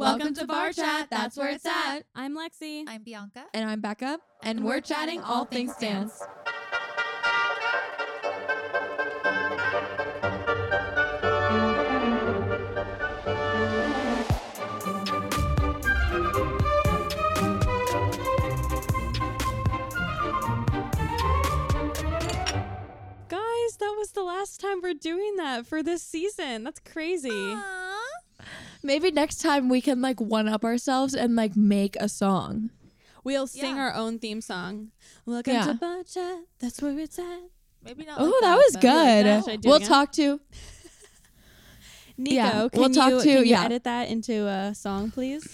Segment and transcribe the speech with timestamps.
[0.00, 1.08] Welcome to Barre Chat.
[1.10, 2.04] That's where it's at.
[2.14, 2.84] I'm Lexi.
[2.88, 3.44] I'm Bianca.
[3.52, 6.22] And I'm Becca, and, And we're, we're chatting chatting all all things things dance.
[23.28, 26.64] Guys, that was the last time we're doing that for this season.
[26.64, 27.54] That's crazy.
[28.82, 32.70] Maybe next time we can like one up ourselves and like make a song.
[33.22, 33.82] We'll sing Yeah.
[33.82, 34.92] our own theme song.
[35.26, 35.66] Welcome Yeah.
[35.66, 36.38] to Barre Chat.
[36.58, 37.40] That's where it's at.
[37.84, 38.20] Maybe not.
[38.20, 39.26] Oh, like that was good.
[39.26, 39.44] that.
[39.44, 39.88] Should I do it we'll again?
[39.88, 40.40] talk to.
[42.16, 43.64] Nico, Yeah, can we'll talk to- can you yeah.
[43.64, 45.46] edit that into a song, please?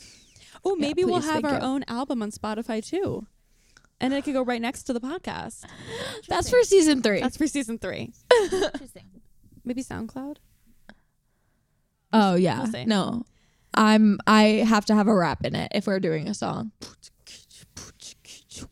[0.65, 1.61] Oh, maybe we'll have our you.
[1.61, 3.27] own album on Spotify too.
[4.01, 5.65] And it could go right next to the podcast.
[6.29, 7.21] That's for season three.
[7.21, 8.13] That's for season three.
[8.53, 9.05] Interesting.
[9.65, 10.37] Maybe SoundCloud?
[12.19, 12.63] Oh yeah.
[12.63, 12.85] We'll see.
[12.87, 13.25] no,
[13.75, 14.19] I'm.
[14.27, 16.73] I have to have a rap in it if we're doing a song.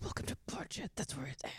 [0.01, 0.91] Welcome to Barre Chat.
[0.97, 1.51] That's where it's at.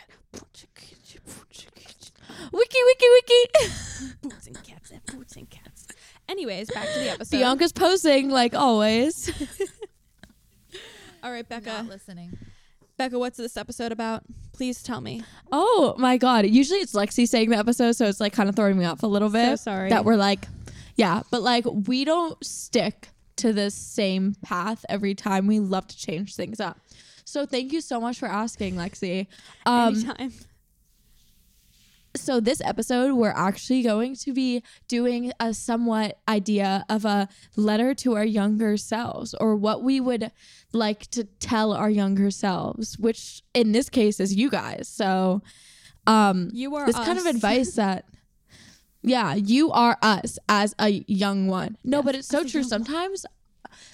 [2.52, 4.14] Wiki, wiki, wiki.
[4.22, 5.86] Boots and cats and boots and cats.
[6.28, 7.36] Anyways, back to the episode.
[7.36, 9.30] Bianca's posing like always.
[11.22, 11.70] All right, Becca.
[11.70, 12.36] Not listening.
[12.98, 14.24] Becca, what's this episode about?
[14.52, 15.22] Please tell me.
[15.52, 16.46] Oh my god!
[16.46, 19.06] Usually it's Lexi saying the episode, so it's like kind of throwing me off a
[19.06, 19.50] little bit.
[19.50, 19.90] So sorry.
[19.90, 20.46] that we're like,
[20.96, 25.46] yeah, but like we don't stick to the same path every time.
[25.46, 26.80] We love to change things up.
[27.24, 29.26] So thank you so much for asking, Lexi.
[29.66, 30.32] Um, Anytime.
[32.14, 37.94] so this episode we're actually going to be doing a somewhat idea of a letter
[37.94, 40.30] to our younger selves or what we would
[40.72, 45.42] like to tell our younger selves which in this case is you guys so
[46.06, 48.06] um You are this kind of advice that
[49.06, 53.24] yeah you are us as a young one no but it's so true sometimes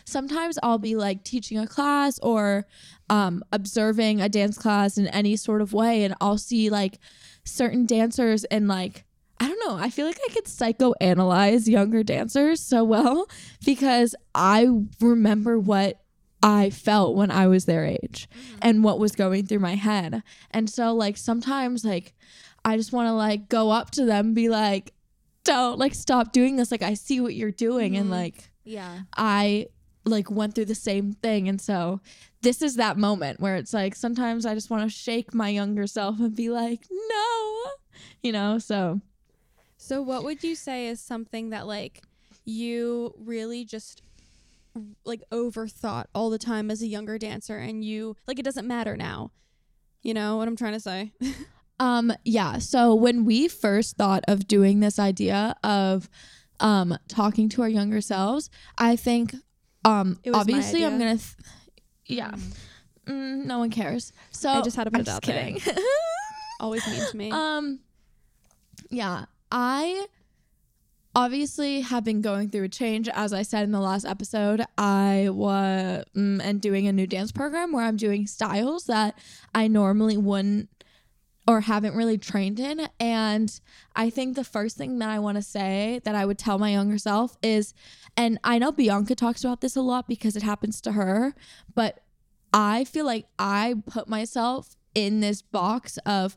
[0.05, 2.67] sometimes i'll be like teaching a class or
[3.11, 6.99] um observing a dance class in any sort of way and i'll see like
[7.45, 9.05] certain dancers and like
[9.41, 9.75] I don't know.
[9.75, 13.27] I feel like I could psychoanalyze younger dancers so well
[13.65, 14.69] because I
[15.01, 16.01] remember what
[16.45, 18.29] I felt when I was their age
[18.61, 20.23] and what was going through my head.
[20.53, 22.15] And so like sometimes like
[22.65, 24.92] I just want to like go up to them and be like
[25.45, 28.11] don't like stop doing this like I see what you're doing and Mhm.
[28.11, 29.01] like Yeah.
[29.17, 29.67] I
[30.05, 32.01] like went through the same thing and so
[32.42, 35.86] this is that moment where it's like sometimes I just want to shake my younger
[35.86, 37.63] self and be like no
[38.23, 39.01] you know so
[39.77, 42.03] So, what would you say is something that like
[42.45, 44.01] you really just
[45.05, 48.97] like overthought all the time as a younger dancer, and you like it doesn't matter
[48.97, 49.33] now?
[50.03, 51.13] You know what I'm trying to say?
[51.83, 52.59] Um, yeah.
[52.59, 56.09] So when we first thought of doing this idea of
[56.61, 59.35] um talking to our younger selves, I think
[59.85, 61.35] um It was obviously I'm gonna th-
[62.07, 62.31] yeah.
[63.07, 64.13] Mm, no one cares.
[64.31, 65.53] So I just had to put I'm it just out there.
[65.53, 65.75] kidding.
[66.61, 67.31] Always mean to me.
[67.33, 67.81] um
[68.91, 70.07] yeah, I
[71.15, 74.65] obviously have been going through a change as I said in the last episode.
[74.79, 79.19] I was mm, and doing a new dance program where I'm doing styles that
[79.55, 80.69] I normally wouldn't
[81.47, 82.89] or haven't really trained in.
[83.01, 83.61] And
[83.97, 86.70] I think the first thing that I want to say that I would tell my
[86.70, 87.75] younger self is,
[88.17, 91.35] and I know Bianca talks about this a lot because it happens to her,
[91.75, 92.01] but
[92.53, 96.36] I feel like I put myself in this box of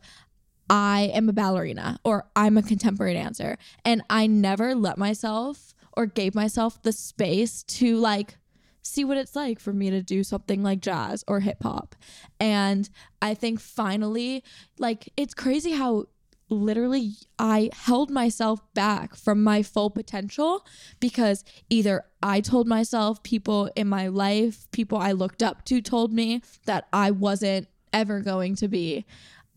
[0.70, 3.58] I am a ballerina or I'm a contemporary dancer.
[3.84, 8.38] And I never let myself or gave myself the space to like
[8.86, 11.96] see what it's like for me to do something like jazz or hip hop.
[12.40, 12.88] And
[13.22, 14.44] I think finally,
[14.78, 16.06] like, it's crazy how
[16.50, 20.64] literally I held myself back from my full potential
[21.00, 26.14] because either I told myself, people in my life, people I looked up to told
[26.14, 29.06] me that I wasn't ever going to be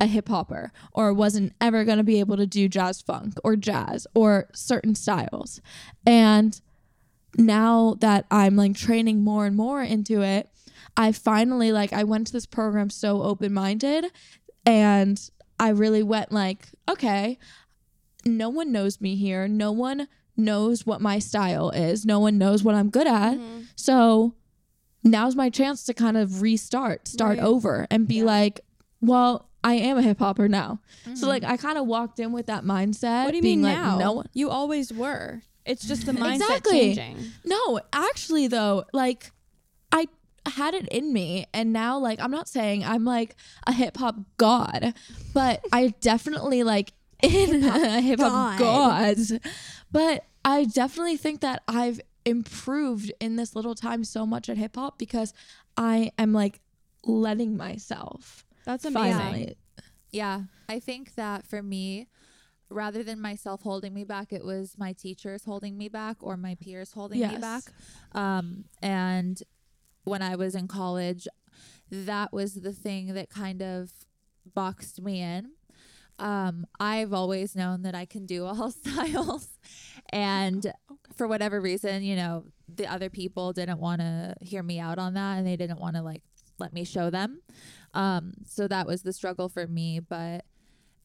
[0.00, 3.56] a hip hopper or wasn't ever going to be able to do jazz funk or
[3.56, 5.60] jazz or certain styles.
[6.06, 6.58] And
[7.36, 10.50] now that I'm like training more and more into it,
[10.96, 14.06] I finally like I went to this program so open-minded
[14.66, 15.30] and
[15.60, 17.38] I really went like, okay,
[18.24, 19.46] no one knows me here.
[19.48, 22.04] No one knows what my style is.
[22.04, 23.34] No one knows what I'm good at.
[23.38, 23.66] Mhm.
[23.76, 24.34] So
[25.04, 27.44] now's my chance to kind of restart, start Right.
[27.46, 28.24] over and be Yeah.
[28.24, 28.60] like,
[29.00, 30.80] well, I am a hip hopper now.
[31.04, 31.26] So Mm-hmm.
[31.26, 33.24] like I kind of walked in with that mindset.
[33.24, 33.98] What do you being mean like, now?
[33.98, 35.42] No one You always were.
[35.68, 36.94] It's just the mindset Exactly.
[36.94, 37.26] changing.
[37.44, 39.30] No, actually though, like
[39.92, 40.06] I
[40.46, 43.36] had it in me and now like I'm not saying I'm like
[43.66, 44.94] a hip hop god,
[45.34, 46.92] but I definitely like
[47.22, 49.16] in a hip hop god.
[49.16, 49.40] god.
[49.92, 54.76] But I definitely think that I've improved in this little time so much at hip
[54.76, 55.32] hop because
[55.76, 56.60] I am like
[57.04, 59.18] letting myself That's amazing.
[59.18, 59.56] finally.
[60.12, 60.42] Yeah.
[60.68, 62.08] I think that for me,
[62.70, 66.54] rather than myself holding me back, it was my teachers holding me back or my
[66.54, 67.62] peers holding me back.
[68.12, 69.42] Um, and
[70.04, 71.26] when I was in college,
[71.90, 73.90] that was the thing that kind of
[74.54, 75.52] boxed me in.
[76.18, 79.48] Um, I've always known that I can do all styles.
[80.10, 80.72] And
[81.16, 85.14] for whatever reason, you know, the other people didn't want to hear me out on
[85.14, 86.22] that and they didn't want to like
[86.58, 87.40] let me show them.
[87.94, 90.00] Um, so that was the struggle for me.
[90.00, 90.44] But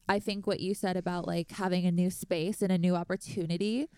[0.08, 3.88] I think what you said about like having a new space and a new opportunity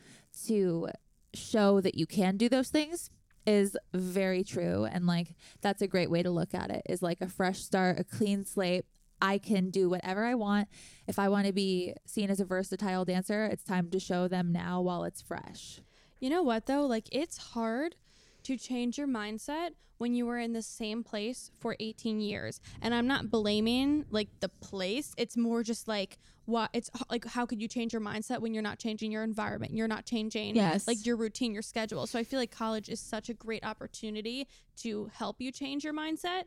[0.46, 0.88] to
[1.34, 3.10] show that you can do those things
[3.46, 4.84] is very true.
[4.84, 7.98] And like that's a great way to look at it is like a fresh start,
[7.98, 8.84] a clean slate.
[9.20, 10.68] I can do whatever I want.
[11.06, 14.52] If I want to be seen as a versatile dancer, it's time to show them
[14.52, 15.80] now while it's fresh.
[16.20, 16.86] You know what though?
[16.86, 17.96] Like it's hard
[18.46, 22.60] to change your mindset when you were in the same place for 18 years.
[22.80, 25.12] And I'm not blaming like the place.
[25.16, 28.62] It's more just like what it's like how could you change your mindset when you're
[28.62, 29.72] not changing your environment?
[29.74, 30.86] You're not changing Yes.
[30.86, 32.06] like your routine, your schedule.
[32.06, 34.46] So I feel like college is such a great opportunity
[34.82, 36.44] to help you change your mindset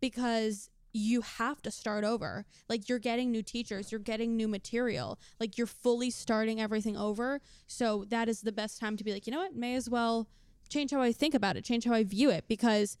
[0.00, 2.44] because you have to start over.
[2.68, 5.18] Like you're getting new teachers, you're getting new material.
[5.40, 7.40] Like you're fully starting everything over.
[7.66, 9.54] So that is the best time to be like, you know what?
[9.54, 10.28] May as well
[10.68, 12.96] change how I think about it, change how I view it because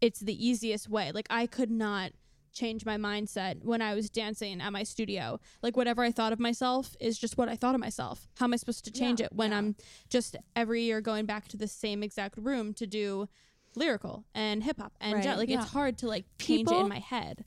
[0.00, 1.12] it's the easiest way.
[1.12, 2.12] Like I could not
[2.52, 5.38] change my mindset when I was dancing at my studio.
[5.62, 8.28] Like whatever I thought of myself is just what I thought of myself.
[8.36, 9.58] How am I supposed to change Yeah, it when yeah.
[9.58, 9.76] I'm
[10.08, 13.28] just every year going back to the same exact room to do
[13.76, 15.38] lyrical and hip hop and jet?
[15.38, 15.62] Like yeah.
[15.62, 17.44] it's hard to like change it in my head.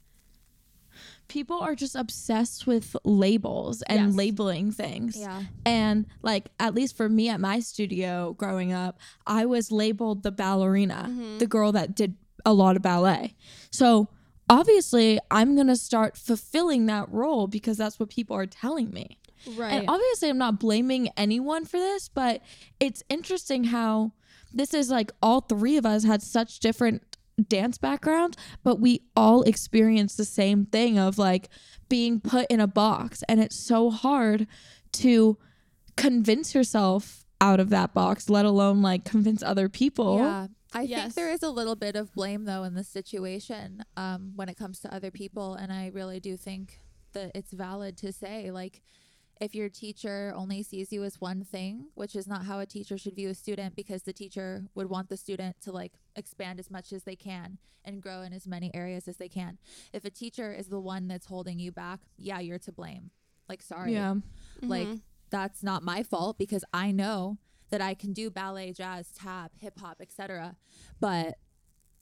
[1.31, 4.15] People are just obsessed with labels and Yes.
[4.15, 5.17] labeling things.
[5.17, 5.43] Yeah.
[5.65, 10.31] And like at least for me at my studio growing up, I was labeled the
[10.31, 11.37] ballerina, Mm-hmm.
[11.37, 13.35] the girl that did a lot of ballet.
[13.71, 14.09] So
[14.49, 19.17] obviously, I'm going to start fulfilling that role because that's what people are telling me.
[19.55, 19.71] Right.
[19.73, 22.41] And obviously, I'm not blaming anyone for this, but
[22.79, 24.11] it's interesting how
[24.53, 27.10] this is like all three of us had such different
[27.49, 31.49] dance backgrounds, but we all experience the same thing of like
[31.89, 33.23] being put in a box.
[33.27, 34.47] And it's so hard
[34.93, 35.37] to
[35.97, 40.17] convince yourself out of that box, let alone like convince other people.
[40.17, 40.47] Yeah.
[40.73, 41.01] I Yes.
[41.01, 44.55] think there is a little bit of blame though in this situation um, when it
[44.57, 46.79] comes to other people, and I really do think
[47.13, 48.81] that it's valid to say like
[49.41, 52.97] if your teacher only sees you as one thing, which is not how a teacher
[52.97, 56.69] should view a student, because the teacher would want the student to like expand as
[56.69, 59.57] much as they can and grow in as many areas as they can.
[59.91, 63.09] If a teacher is the one that's holding you back, yeah, you're to blame.
[63.49, 64.15] Like, sorry, Yeah.
[64.61, 65.01] like Mhm.
[65.31, 67.39] that's not my fault because I know
[67.71, 70.55] that I can do ballet, jazz, tap, hip hop, etc.
[70.99, 71.39] But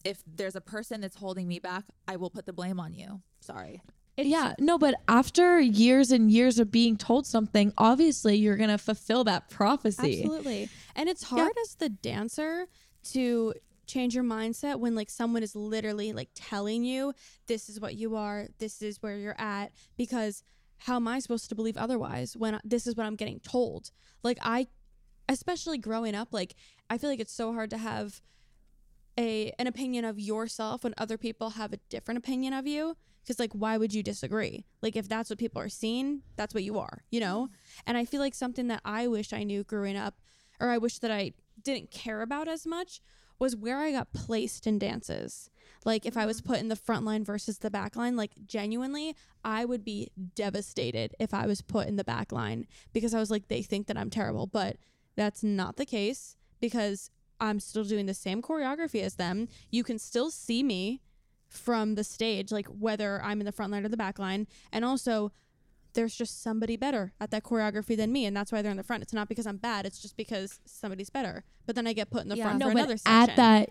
[0.04, 3.22] if there's a person that's holding me back, I will put the blame on you.
[3.40, 3.82] Sorry.
[4.26, 8.78] Yeah, no, but after years and years of being told something, obviously you're going to
[8.78, 10.22] fulfill that prophecy.
[10.24, 10.70] Absolutely.
[10.96, 12.68] And it's hard as the dancer
[13.12, 13.54] to
[13.86, 17.14] change your mindset when like someone is literally like telling you
[17.48, 20.44] this is what you are, this is where you're at because
[20.78, 23.92] how am I supposed to believe otherwise when I- this is what I'm getting told?
[24.24, 24.68] Like I
[25.28, 26.56] especially growing up like
[26.90, 28.22] I feel like it's so hard to have
[29.18, 33.40] a an opinion of yourself when other people have a different opinion of you because
[33.40, 34.66] like why would you disagree?
[34.82, 37.50] Like if that's what people are seeing that's what you are you know?
[37.86, 40.16] And i feel like something that i wish i knew growing up
[40.60, 43.02] or i wish that i didn't care about as much
[43.38, 45.50] was where i got placed in dances.
[45.86, 46.54] Like if i was mm-hmm.
[46.54, 51.16] put in the front line versus the back line like genuinely i would be devastated
[51.20, 53.98] if i was put in the back line because i was like they think that
[53.98, 54.48] i'm terrible.
[54.48, 54.78] But
[55.16, 59.48] that's not the case because I'm still doing the same choreography as them.
[59.72, 61.02] You can still see me
[61.50, 64.48] from the stage, like whether I'm in the front line or the back line.
[64.72, 65.32] And also,
[65.94, 68.84] there's just somebody better at that choreography than me, and that's why they're in the
[68.84, 69.02] front.
[69.04, 71.44] It's not because I'm bad; it's just because somebody's better.
[71.66, 72.44] But then I get put in the Yeah.
[72.46, 73.30] front no, for but another section.
[73.32, 73.70] at that,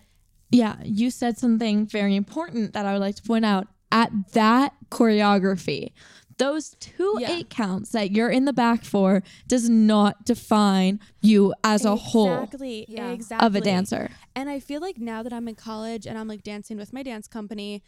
[0.51, 3.67] yeah, you said something very important that I would like to point out.
[3.91, 5.93] At that choreography,
[6.39, 7.31] those two Yeah.
[7.31, 12.43] eight counts that you're in the back for does not define you as a whole
[12.43, 13.11] exactly, Yeah.
[13.11, 14.09] exactly of a dancer.
[14.35, 17.03] And I feel like now that I'm in college and I'm like dancing with my
[17.03, 17.83] dance company,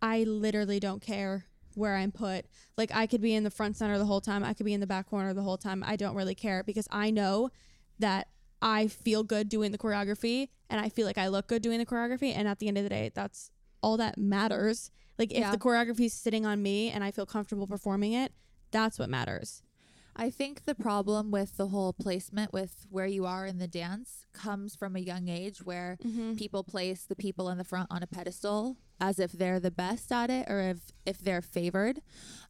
[0.00, 1.44] I literally don't care
[1.74, 2.46] where I'm put.
[2.78, 4.80] Like I could be in the front center the whole time, I could be in
[4.80, 5.84] the back corner the whole time.
[5.86, 7.50] I don't really care because I know
[7.98, 8.28] that
[8.62, 11.84] I feel good doing the choreography and I feel like I look good doing the
[11.86, 13.50] choreography and at the end of the day that's
[13.82, 14.90] all that matters.
[15.18, 15.50] Like if Yeah.
[15.50, 18.32] the choreography is sitting on me and I feel comfortable performing it,
[18.70, 19.62] that's what matters.
[20.14, 24.25] I think the problem with the whole placement with where you are in the dance
[24.36, 26.34] comes from a young age where Mm-hmm.
[26.34, 30.10] people place the people in the front on a pedestal as if they're the best
[30.10, 32.00] at it or if if they're favored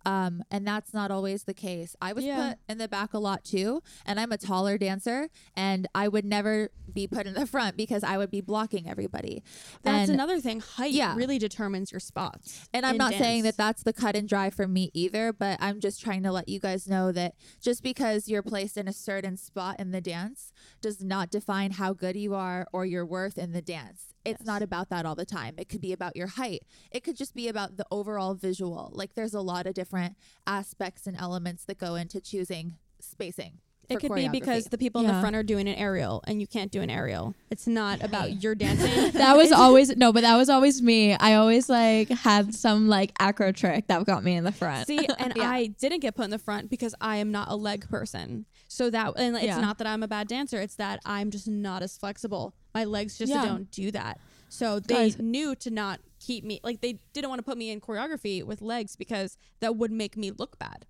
[0.05, 2.51] um, and that's not always the case i was Yeah.
[2.51, 6.25] put in the back a lot too and i'm a taller dancer and i would
[6.25, 9.43] never be put in the front because i would be blocking everybody
[9.83, 10.61] That's and, another thing.
[10.61, 11.17] Height Yeah.
[11.17, 12.69] really determines your spots.
[12.73, 15.81] and i'm not saying that that's the cut and dry for me either but i'm
[15.81, 19.37] just trying to let you guys know that just because you're placed in a certain
[19.37, 23.53] spot in the dance does not define how good you are or your worth in
[23.53, 24.47] the dance it's Yes.
[24.47, 27.35] not about that all the time it could be about your height it could just
[27.35, 30.17] be about the overall visual like there's a lot of different
[30.47, 35.07] aspects and elements that go into choosing spacing It could be because the people in
[35.07, 37.35] the front are doing an aerial and you can't do an aerial.
[37.51, 39.13] It's not about your dancing.
[39.13, 41.15] That was always no, but that was always me.
[41.15, 44.89] I always like had some like acro trick that got me in the front.
[44.89, 45.49] See, and Yeah.
[45.49, 48.47] I didn't get put in the front because I am not a leg person.
[48.69, 49.61] So that and it's Yeah.
[49.61, 52.55] not that I'm a bad dancer, it's that I'm just not as flexible.
[52.75, 53.43] My legs just Yeah.
[53.45, 54.19] don't do that.
[54.49, 55.19] So they Guys.
[55.19, 58.61] knew to not keep me like they didn't want to put me in choreography with
[58.63, 60.87] legs because that would make me look bad.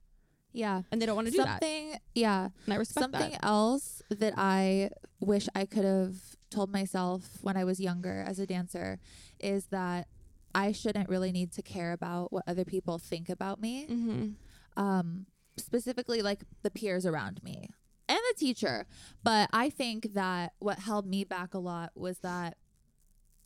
[0.52, 1.60] yeah And they don't want to do that.
[1.62, 3.44] something yeah And I respect Something that.
[3.44, 4.90] else that I
[5.20, 6.14] wish I could have
[6.50, 8.98] told myself when I was younger as a dancer
[9.38, 10.08] is that
[10.54, 14.82] I shouldn't really need to care about what other people think about me, Mm-hmm.
[14.82, 15.26] um,
[15.58, 17.68] specifically like the peers around me
[18.08, 18.86] and the teacher.
[19.22, 22.56] But I think that what held me back a lot was that,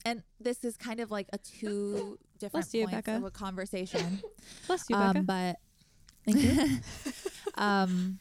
[0.04, 3.16] and this is kind of like a two different Bless you, points Becca.
[3.16, 4.20] of a conversation.
[4.66, 5.18] Bless you, Becca.
[5.20, 5.56] um, but
[6.24, 6.78] Thank you.
[7.56, 8.18] um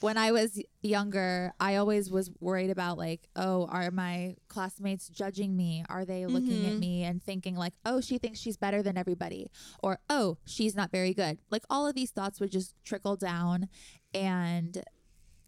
[0.00, 5.56] when I was younger, I always was worried about like, oh, are my classmates judging
[5.56, 5.84] me?
[5.88, 6.78] Are they looking at Mhm.
[6.78, 9.50] me and thinking like, oh, she thinks she's better than everybody,
[9.82, 11.38] or oh, she's not very good?
[11.50, 13.68] Like all of these thoughts would just trickle down,
[14.14, 14.82] and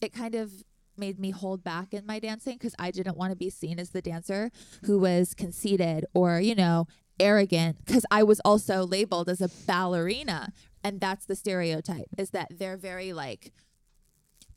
[0.00, 0.52] it kind of
[0.96, 3.90] made me hold back in my dancing because I didn't want to be seen as
[3.90, 4.50] the dancer
[4.84, 6.86] who was conceited or you know
[7.18, 10.52] arrogant because I was also labeled as a ballerina
[10.84, 13.52] and that's the stereotype is that they're very like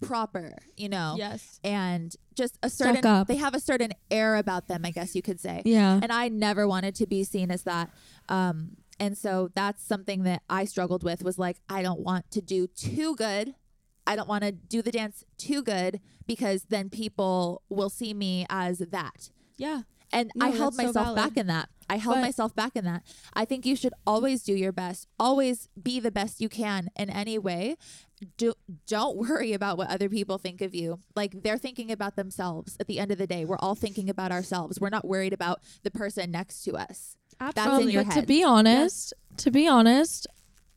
[0.01, 1.59] proper you know yes.
[1.63, 5.39] and just a certain, they have a certain air about them i guess you could
[5.39, 5.99] say Yeah.
[6.01, 7.89] and i never wanted to be seen as that
[8.29, 12.41] um and so that's something that i struggled with was like i don't want to
[12.41, 13.55] do too good
[14.05, 18.45] i don't want to do the dance too good because then people will see me
[18.49, 19.81] as that Yeah.
[20.11, 21.69] and No, I held that's so myself back in that.
[21.89, 23.03] I held But- myself back in that.
[23.33, 25.07] I think you should always do your best.
[25.19, 27.77] Always be the best you can in any way.
[28.37, 28.53] Do
[28.87, 30.99] don't worry about what other people think of you.
[31.15, 33.45] Like they're thinking about themselves at the end of the day.
[33.45, 34.79] We're all thinking about ourselves.
[34.79, 37.15] We're not worried about the person next to us.
[37.39, 37.93] That's in Absolutely.
[37.93, 40.25] your but to be honest, to be honest,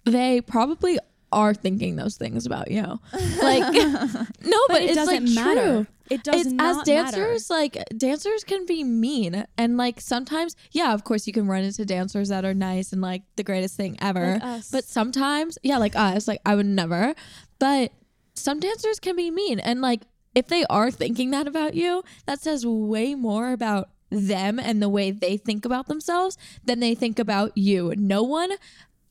[0.04, 0.98] they probably
[1.32, 3.00] are thinking those things about you.
[3.42, 5.60] Like no, but, but, it doesn't like matter.
[5.60, 5.86] true.
[6.10, 9.44] It does it's as dancers like dancers can be mean.
[9.56, 13.00] And like sometimes yeah of course you can run into dancers that are nice and
[13.00, 14.38] like the greatest thing ever.
[14.42, 17.14] Like but sometimes yeah like us like i would never.
[17.58, 17.92] But
[18.34, 19.60] some dancers can be mean.
[19.60, 20.02] And like
[20.34, 24.88] if they are thinking that about you that says way more about them and the
[24.88, 27.94] way they think about themselves than they think about you.
[27.96, 28.52] No one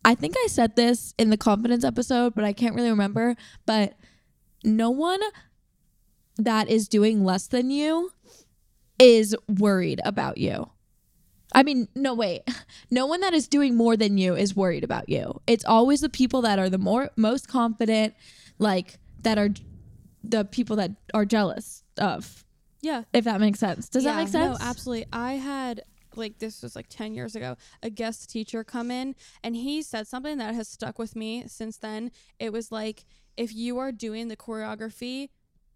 [0.07, 3.35] i think i said this in the confidence episode but i can't really remember
[3.67, 3.93] but
[4.63, 5.19] no one
[6.37, 8.11] that is doing less than you
[8.99, 10.69] is worried about you.
[11.53, 12.43] I mean, no, wait.
[12.89, 15.41] No one that is doing more than you is worried about you.
[15.45, 18.13] It's always the people that are the more most confident,
[18.59, 19.49] like that are
[20.23, 22.45] the people that are jealous of.
[22.81, 23.03] Yeah.
[23.11, 23.89] If that makes sense.
[23.89, 24.57] Does Yeah, that make sense?
[24.59, 25.07] No, absolutely.
[25.11, 25.81] I had
[26.17, 30.07] like this was like 10 years ago a guest teacher come in and he said
[30.07, 33.05] something that has stuck with me since then it was like
[33.37, 35.29] if you are doing the choreography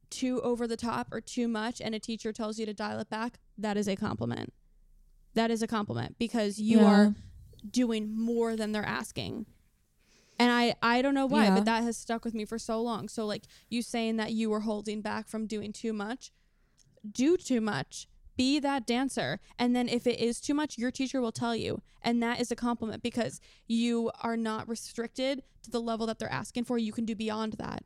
[0.10, 3.10] too over the top or too much and a teacher tells you to dial it
[3.10, 4.54] back that is a compliment
[5.34, 6.86] that is a compliment because you Yeah.
[6.86, 7.16] are
[7.70, 9.46] doing more than they're asking
[10.40, 11.54] and I, I don't know why, Yeah.
[11.54, 13.08] but that has stuck with me for so long.
[13.10, 16.32] So, like you saying that you were holding back from doing too much,
[17.12, 18.08] do too much.
[18.42, 19.40] Be that dancer.
[19.60, 21.84] And then if it is too much, your teacher will tell you.
[22.02, 26.32] And that is a compliment because you are not restricted to the level that they're
[26.32, 26.80] asking for.
[26.80, 27.84] You can do beyond that.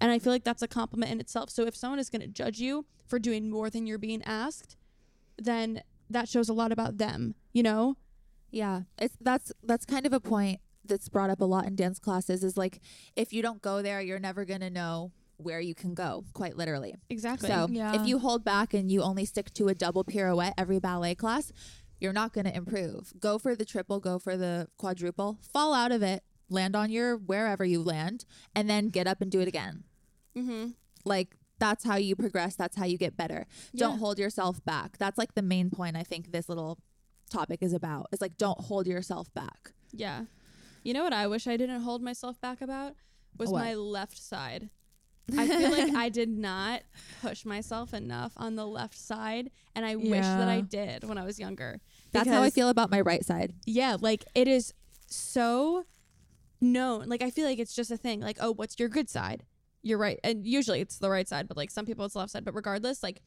[0.00, 1.48] And I feel like that's a compliment in itself.
[1.48, 4.76] So if someone is going to judge you for doing more than you're being asked,
[5.38, 7.96] then that shows a lot about them, you know?
[8.50, 12.00] Yeah, it's that's that's kind of a point that's brought up a lot in dance
[12.00, 12.80] classes is like
[13.14, 16.56] if you don't go there, you're never going to know where you can go, quite
[16.56, 16.94] literally.
[17.10, 17.48] Exactly.
[17.48, 18.00] So Yeah.
[18.00, 21.52] if you hold back and you only stick to a double pirouette every ballet class,
[22.00, 23.12] you're not going to improve.
[23.18, 27.16] Go for the triple, go for the quadruple, fall out of it, land on your
[27.16, 28.24] wherever you land,
[28.54, 29.84] and then get up and do it again.
[30.36, 30.70] Mm-hmm.
[31.04, 32.56] Like that's how you progress.
[32.56, 33.46] That's how you get better.
[33.74, 34.98] Don't hold yourself back.
[34.98, 36.78] That's like the main point I think this little
[37.30, 38.08] topic is about.
[38.12, 39.72] It's like don't hold yourself back.
[39.92, 40.24] Yeah.
[40.82, 42.94] You know what I wish I didn't hold myself back about
[43.38, 43.60] was What?
[43.64, 44.68] my left side.
[45.36, 46.82] I feel like I did not
[47.22, 51.24] push myself enough on the left side, and I wish that I did when I
[51.24, 51.80] was younger.
[52.12, 53.54] That's how I Because- feel about my right side.
[53.64, 54.74] Yeah, like it is
[55.06, 55.84] so
[56.60, 57.08] known.
[57.08, 58.20] Like I feel like it's just a thing.
[58.20, 59.44] Like, oh, what's your good side?
[59.82, 60.18] You're right.
[60.24, 62.44] And usually it's the right side, but like some people it's the left side.
[62.44, 63.20] But regardless, like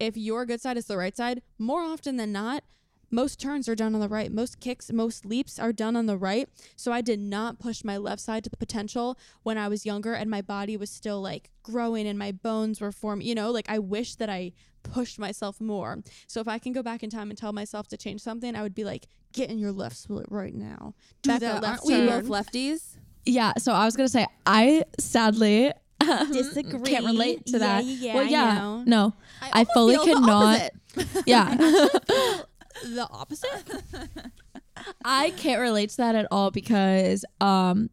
[0.00, 2.64] if your good side is the right side, more often than not,
[3.10, 4.30] most turns are done on the right.
[4.32, 6.48] Most kicks, most leaps are done on the right.
[6.76, 10.14] So I did not push my left side to the potential when I was younger
[10.14, 13.26] and my body was still like growing and my bones were forming.
[13.26, 15.98] You know, like I wish that I pushed myself more.
[16.26, 18.62] So if I can go back in time and tell myself to change something, I
[18.62, 20.94] would be like, get in your left split right now.
[21.22, 22.96] Do Becca, that left aren't we both lefties?
[23.26, 26.80] Yeah, so I was gonna say I sadly um, Disagree.
[26.80, 27.84] Can't relate to that.
[27.84, 28.82] yeah, well, I yeah, know.
[28.86, 30.70] no, I almost fully cannot-
[31.26, 31.56] yeah,
[32.82, 33.64] the opposite?
[35.04, 37.90] I can't relate to that at all because um,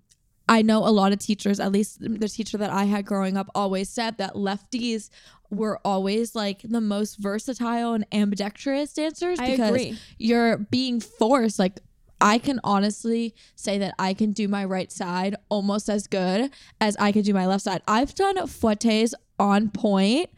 [0.49, 3.49] I know a lot of teachers, at least the teacher that I had growing up,
[3.55, 5.09] always said that lefties
[5.49, 9.99] were always like the most versatile and ambidextrous dancers I because agree.
[10.17, 11.79] you're being forced like
[12.21, 16.95] I can honestly say that I can do my right side almost as good as
[16.97, 17.81] I can do my left side.
[17.87, 20.29] I've done fouettes on pointe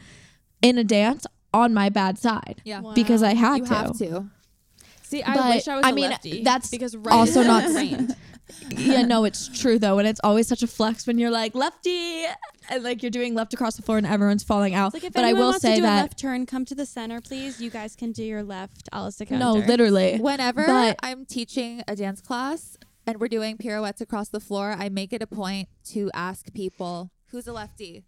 [0.61, 2.81] in a dance on my bad side Yeah.
[2.81, 2.93] Wow.
[2.93, 3.73] because I had You to.
[3.73, 4.25] have to.
[5.03, 6.43] See, I But, wish I was I a mean, lefty.
[6.43, 8.15] that's because right also is not- trained.
[8.77, 12.23] yeah, no, it's true though, and it's always such a flex when you're like lefty
[12.69, 14.93] and like you're doing left across the floor and everyone's falling out.
[14.93, 16.75] Like if but I will wants say to do a that left turn, come to
[16.75, 17.61] the center, please.
[17.61, 20.17] You guys can do your left Alice no, literally.
[20.19, 24.89] Whenever But- I'm teaching a dance class and we're doing pirouettes across the floor, I
[24.89, 28.03] make it a point to ask people who's a lefty,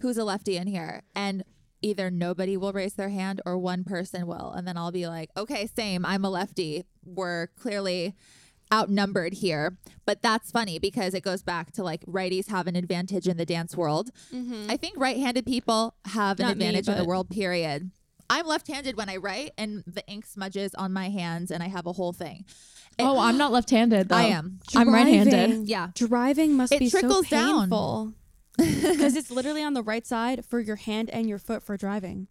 [0.00, 1.44] who's a lefty in here, and
[1.82, 5.30] either nobody will raise their hand or one person will, and then I'll be like,
[5.36, 6.84] okay, same, I'm a lefty.
[7.04, 8.14] We're clearly
[8.74, 13.28] outnumbered here but that's funny because it goes back to like righties have an advantage
[13.28, 14.68] in the dance world Mm-hmm.
[14.68, 17.30] I think right-handed people have an Not me, advantage in the world.
[17.30, 17.92] Period.
[18.28, 21.86] I'm left-handed when I write, and the ink smudges on my hands, and I have
[21.86, 22.44] a whole thing.
[22.98, 24.16] It- oh, I'm not left-handed though.
[24.16, 24.58] I am.
[24.74, 25.68] I'm right-handed.
[25.68, 27.68] Yeah, Driving must It be trickles so down.
[28.56, 32.28] Because it's literally on the right side for your hand and your foot for driving.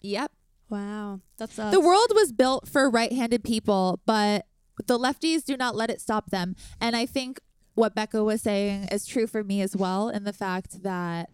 [0.00, 0.32] yep.
[0.68, 4.46] Wow, that's uh, The world was built for right-handed people, but
[4.86, 6.56] the lefties do not let it stop them.
[6.80, 7.40] And I think
[7.74, 11.28] what Becca was saying is true for me as well, in the fact that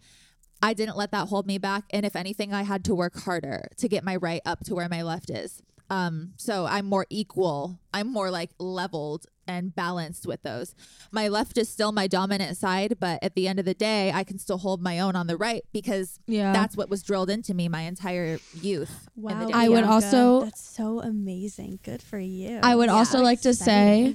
[0.60, 1.84] I didn't let that hold me back.
[1.90, 4.88] And if anything, I had to work harder to get my right up to where
[4.88, 5.62] my left is.
[5.88, 7.78] Um, so I'm more equal.
[7.94, 10.74] I'm more like leveled and balanced with those.
[11.11, 14.22] My left is still my dominant side, but at the end of the day, I
[14.22, 16.52] can still hold my own on the right because Yeah.
[16.52, 19.08] that's what was drilled into me my entire youth.
[19.16, 19.50] in the Wow.
[19.54, 21.80] I would Bianca, also- That's so amazing.
[21.82, 22.61] Good for you.
[22.62, 22.94] I would Yeah.
[22.96, 24.14] also like to say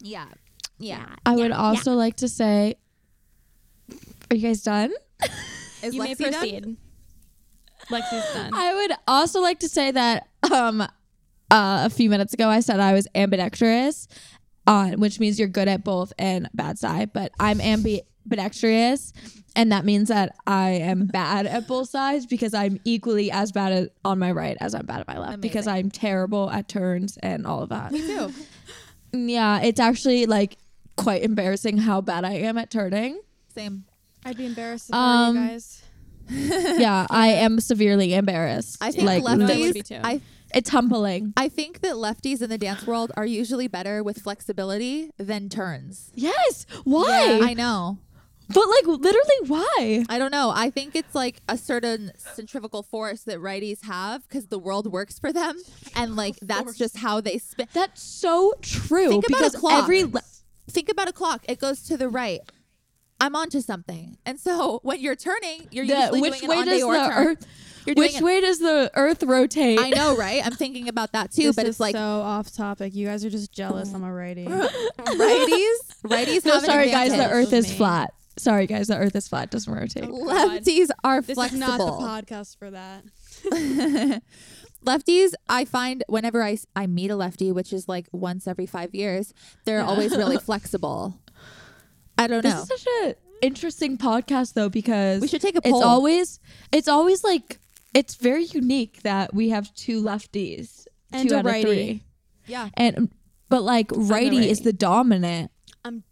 [0.00, 0.26] Yeah.
[0.78, 1.06] Yeah.
[1.26, 2.76] I would also like to say
[4.30, 4.92] Are you guys done?
[5.82, 6.32] Is you may Lexi done?
[6.32, 6.76] proceed.
[7.90, 8.50] Lexi's done.
[8.54, 12.78] I would also like to say that um uh, a few minutes ago I said
[12.80, 14.06] I was ambidextrous,
[14.70, 17.12] uh, which means you're good at both and bad side.
[17.12, 19.12] But I'm ambidextrous,
[19.56, 23.72] and that means that I am bad at both sides because I'm equally as bad
[23.72, 27.16] at, on my right as I'm bad at my left because I'm terrible at turns
[27.18, 27.92] and all of that.
[27.92, 28.32] Me too.
[29.12, 30.56] yeah, it's actually like
[30.96, 33.20] quite embarrassing how bad I am at turning.
[33.54, 33.84] Same.
[34.24, 35.82] I'd be embarrassed if Um, you guys.
[36.30, 38.76] yeah, I am severely embarrassed.
[38.80, 39.72] I think like No, I would lefties.
[39.74, 40.00] be too.
[40.04, 40.20] I
[40.54, 41.32] it's humbling.
[41.36, 46.10] I think that lefties in the dance world are usually better with flexibility than turns.
[46.14, 46.66] Yes.
[46.84, 47.38] Why?
[47.38, 47.98] Yeah, I know.
[48.52, 50.04] But like literally why?
[50.08, 50.50] I don't know.
[50.52, 55.20] I think it's like a certain centrifugal force that righties have because the world works
[55.20, 55.56] for them,
[55.94, 57.68] and like that's just how they spin.
[57.72, 59.08] That's so true.
[59.08, 59.82] Think about a because clock.
[59.84, 60.22] every le-
[60.68, 61.44] Think about a clock.
[61.48, 62.40] It goes to the right.
[63.20, 66.66] I'm onto something, and so when you're turning, you're the, usually which doing way an
[66.66, 67.26] does onde or the turn.
[67.28, 67.46] earth
[67.86, 69.78] which it- way does the earth rotate?
[69.80, 70.44] I know, right?
[70.44, 72.94] I'm thinking about that too, This but is it's like so off topic.
[72.94, 73.92] You guys are just jealous.
[73.92, 74.44] I'm a righty.
[74.98, 75.76] righties.
[76.04, 76.44] Righties.
[76.44, 77.76] no, sorry guys, the earth is Me.
[77.76, 78.14] flat.
[78.36, 79.44] Sorry guys, the earth is flat.
[79.44, 80.04] It doesn't rotate.
[80.04, 81.62] Oh, Lefties are This flexible.
[81.64, 83.02] is not the podcast for that.
[84.84, 88.94] Lefties, I find whenever I, I meet a lefty, which is like once every five
[88.94, 89.34] years,
[89.66, 91.18] they're always really flexible.
[92.16, 92.60] I don't This know.
[92.64, 95.76] This is such an interesting podcast though because We should take a poll.
[95.78, 96.40] it's always
[96.72, 97.58] it's always like
[97.94, 101.62] it's very unique that we have two lefties And two a out of righty.
[101.64, 102.04] three.
[102.46, 102.68] yeah.
[102.74, 103.10] and
[103.48, 105.50] but like righty, is the dominant
[105.84, 106.04] I'm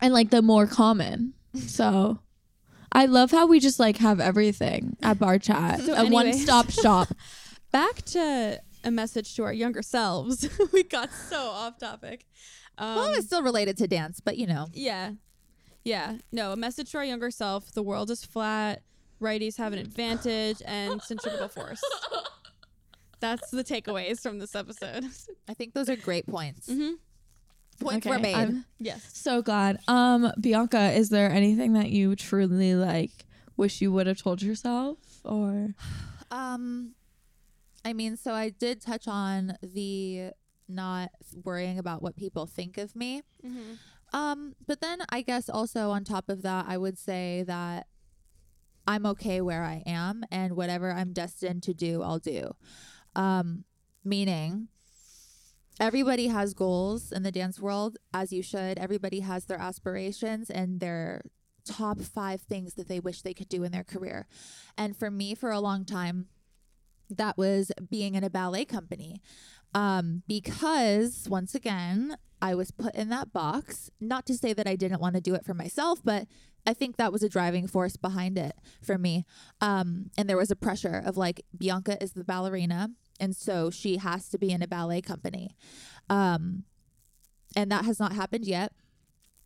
[0.00, 1.34] and like the more common.
[1.56, 2.18] So
[2.90, 5.80] I love how we just like have everything at Barre Chat.
[5.82, 7.08] So a one stop shop.
[7.70, 10.48] Back to a message to our younger selves.
[10.72, 12.26] we got so off topic.
[12.76, 14.66] Um, well, it's still related to dance, but you know.
[14.72, 15.12] yeah.
[15.84, 16.16] Yeah.
[16.32, 17.70] No, a message to our younger self.
[17.70, 18.82] The world is flat.
[19.20, 21.82] Righties have an advantage and centrifugal force.
[23.20, 25.04] That's the takeaways from this episode.
[25.48, 26.68] I think those are great points.
[26.68, 26.94] mm-hmm.
[27.80, 28.34] Points Okay, were made.
[28.34, 29.02] I'm Yes.
[29.14, 29.78] so glad.
[29.88, 33.10] Um, Bianca, is there anything that you truly like
[33.56, 35.74] wish you would have told yourself or
[36.30, 36.94] Um,
[37.84, 40.30] I mean, so I did touch on the
[40.68, 41.10] not
[41.44, 43.22] worrying about what people think of me.
[43.44, 43.74] Mm-hmm.
[44.16, 47.88] Um, but then I guess also on top of that, I would say that
[48.86, 52.54] I'm okay where I am and whatever I'm destined to do, I'll do.
[53.16, 53.64] Um,
[54.04, 54.68] meaning
[55.80, 58.78] everybody has goals in the dance world, as you should.
[58.78, 61.22] Everybody has their aspirations and their
[61.64, 64.26] top five things that they wish they could do in their career.
[64.76, 66.26] And for me, for a long time,
[67.10, 69.20] that was being in a ballet company.
[69.74, 73.90] Um, because once again, I was put in that box.
[74.00, 76.26] Not to say that I didn't want to do it for myself, but
[76.66, 79.24] I think that was a driving force behind it for me.
[79.60, 83.96] Um, and there was a pressure of like, Bianca is the ballerina, and so she
[83.98, 85.56] has to be in a ballet company.
[86.08, 86.64] Um,
[87.56, 88.72] and that has not happened yet.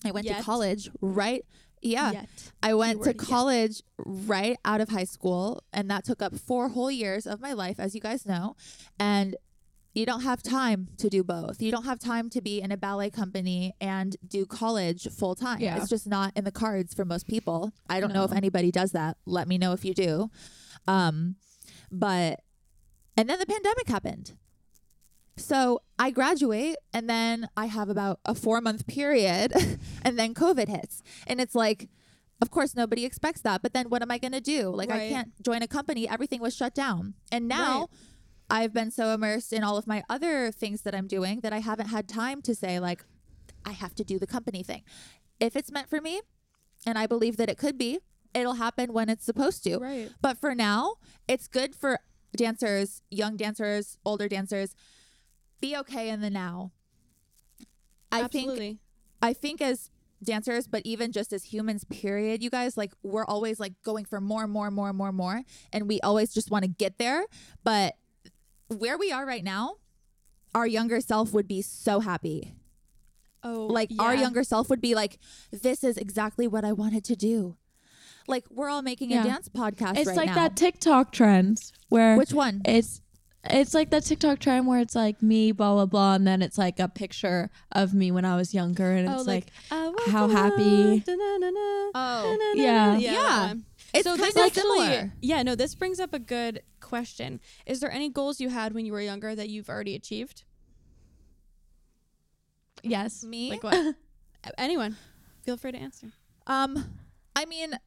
[0.05, 0.39] I went Yet.
[0.39, 1.45] to college right.
[1.83, 2.13] Yeah.
[2.13, 2.29] Yet.
[2.63, 3.29] I went to Keyword, yet.
[3.29, 7.53] college right out of high school, and that took up four whole years of my
[7.53, 8.57] life, as you guys know.
[8.99, 9.37] And
[9.99, 11.61] you don't have time to do both.
[11.61, 15.61] You don't have time to be in a ballet company and do college full time.
[15.61, 15.77] Yeah.
[15.77, 17.73] It's just not in the cards for most people.
[17.91, 19.17] I don't know if anybody does that.
[19.27, 20.31] Let me know if you do.
[20.87, 21.35] Um,
[21.91, 22.41] but
[23.17, 24.35] and then the pandemic happened.
[25.37, 29.53] So I graduate and then I have about a four month period
[30.03, 31.03] and then COVID hits.
[31.27, 31.89] And it's like,
[32.41, 33.63] of course, nobody expects that.
[33.63, 34.71] But then what am I going to do?
[34.71, 36.09] Like, I can't join a company.
[36.09, 37.15] Everything was shut down.
[37.33, 37.89] And now Right.
[38.51, 41.59] I've been so immersed in all of my other things that I'm doing that I
[41.59, 43.05] haven't had time to say, like,
[43.65, 44.83] I have to do the company thing.
[45.39, 46.23] If it's meant for me,
[46.87, 47.99] and I believe that it could be,
[48.35, 49.79] it'll happen when it's supposed to.
[49.79, 50.11] Right.
[50.21, 50.95] But for now,
[51.27, 52.01] it's good for
[52.37, 54.75] dancers, young dancers, older dancers.
[55.61, 56.73] Be okay in the now.
[58.11, 58.79] I think Absolutely.
[59.21, 59.91] I think as
[60.23, 64.21] dancers, but even just as humans, period, you guys, like we're always like going for
[64.21, 65.43] more, more, more, more, more.
[65.73, 67.25] And we always just want to get there.
[67.65, 67.95] But
[68.69, 69.77] where we are right now,
[70.55, 72.55] our younger self would be so happy.
[73.43, 75.19] Oh, Like our younger self would be like,
[75.53, 77.57] this is exactly what I wanted to do.
[78.27, 79.23] Like we're all making Yeah.
[79.23, 80.35] a dance podcast it's right like now.
[80.35, 82.61] that TikTok trend where Which one?
[82.67, 83.01] it's
[83.49, 86.59] it's like that TikTok trend where it's like me, blah blah blah, and then it's
[86.59, 90.11] like a picture of me when I was younger, and oh, it's Oh, like, I
[90.11, 91.03] how happy-
[91.95, 92.53] Oh.
[92.55, 92.97] Yeah.
[92.99, 92.99] yeah.
[92.99, 93.55] Yeah.
[93.95, 95.13] It's so this actually, similar.
[95.21, 97.41] yeah, no, this brings up a good question.
[97.67, 100.45] Is there any goals you had when you were younger that you've already achieved?
[102.83, 103.51] yes, Me?
[103.51, 103.95] Like what?
[104.59, 104.97] Anyone,
[105.45, 106.09] feel free to answer.
[106.47, 106.99] Um,
[107.35, 107.79] I mean,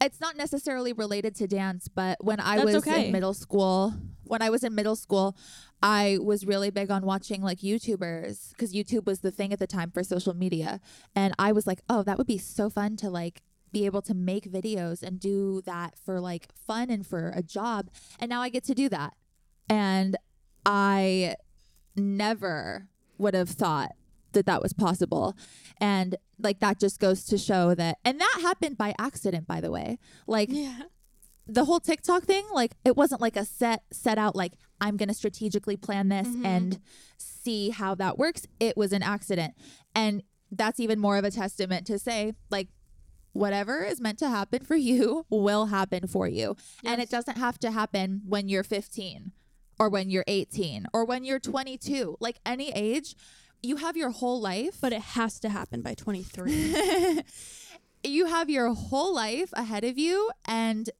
[0.00, 3.06] it's not necessarily related to dance, but when I That's was okay.
[3.06, 3.94] in middle school,
[4.24, 5.36] when I was in middle school,
[5.82, 9.66] I was really big on watching like YouTubers because YouTube was the thing at the
[9.66, 10.80] time for social media,
[11.14, 13.42] and I was like, oh, that would be so fun to like
[13.72, 17.88] be able to make videos and do that for like fun and for a job,
[18.20, 19.14] and now I get to do that,
[19.68, 20.16] and
[20.66, 21.36] I
[21.96, 23.92] never would have thought
[24.32, 25.36] that that was possible.
[25.78, 29.70] And like that just goes to show that and that happened by accident by the
[29.70, 29.98] way.
[30.26, 30.82] Like Yeah.
[31.46, 35.12] the whole tiktok thing like it wasn't like a set set out like i'm gonna
[35.14, 36.46] strategically plan this Mhm.
[36.46, 36.80] and
[37.18, 38.46] see how that works.
[38.58, 39.54] It was an accident.
[39.94, 42.68] And that's even more of a testament to say like
[43.32, 47.58] whatever is meant to happen for you will happen for you and it doesn't have
[47.58, 49.32] to happen when you're 15
[49.78, 53.16] or when you're 18 or when you're 22 like any age
[53.62, 57.22] you have your whole life But it has to happen by 23.
[58.04, 60.90] you have your whole life ahead of you and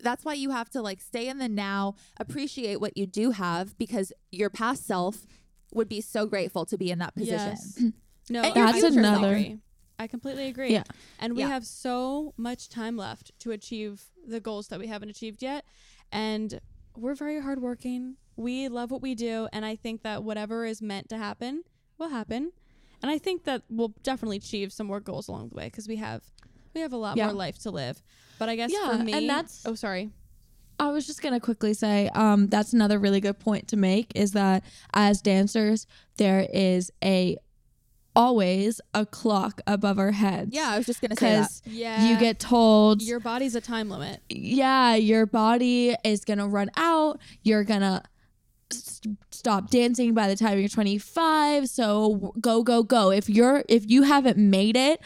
[0.00, 3.76] that's why you have to like stay in the now appreciate what you do have
[3.78, 5.26] because your past self
[5.72, 7.82] would be so grateful to be in that position Yes.
[8.28, 9.22] No, And I your completely future self.
[9.98, 10.72] I completely agree.
[10.72, 10.82] Yeah.
[11.18, 11.48] And we Yeah.
[11.48, 15.64] have so much time left to achieve the goals that we haven't achieved yet.
[16.12, 16.60] And
[16.96, 18.16] we're very hardworking.
[18.36, 19.48] We love what we do.
[19.52, 21.62] And I think that whatever is meant to happen
[21.98, 22.52] will happen.
[23.02, 25.96] And I think that we'll definitely achieve some more goals along the way because we
[25.96, 26.22] have
[26.74, 27.26] we have a lot Yeah.
[27.26, 28.02] more life to live.
[28.38, 30.10] But I guess Yeah, for and me, that's- oh sorry,
[30.78, 34.32] I was just gonna quickly say, um, that's another really good point to make is
[34.32, 35.86] that as dancers,
[36.18, 37.38] there is a
[38.16, 40.52] always a clock above our heads.
[40.52, 41.50] Yeah, I was just gonna say that.
[41.64, 42.08] Yeah.
[42.08, 44.20] you get told your body's a time limit.
[44.28, 47.20] yeah, your body is to run out.
[47.42, 48.02] You're to
[48.70, 51.68] st- stop dancing by the time you're 25.
[51.68, 53.10] So go go go.
[53.10, 55.00] If you're if you haven't made it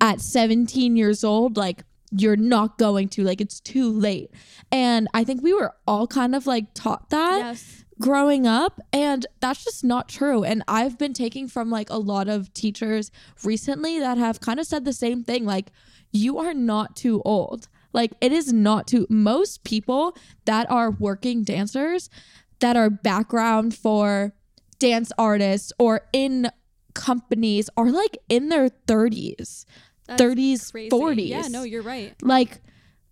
[0.00, 1.84] at 17 years old, like
[2.16, 4.30] you're not going to like it's too late.
[4.70, 7.83] And I think we were all kind of like taught that yes.
[8.00, 12.28] Growing up and that's just not true and i've been taking from like a lot
[12.28, 13.10] of teachers
[13.44, 15.70] recently that have kind of said the same thing like
[16.10, 21.44] you are not too old like it is not too most people that are working
[21.44, 22.10] dancers
[22.58, 24.32] that are background for
[24.80, 26.48] dance artists or in
[26.94, 29.64] companies are like in their 30s
[30.06, 30.90] That's 30s crazy.
[30.90, 32.14] 40s Yeah, no, you're right.
[32.22, 32.60] like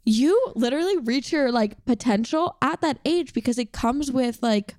[0.04, 4.74] you literally reach your like potential at that age because it comes with like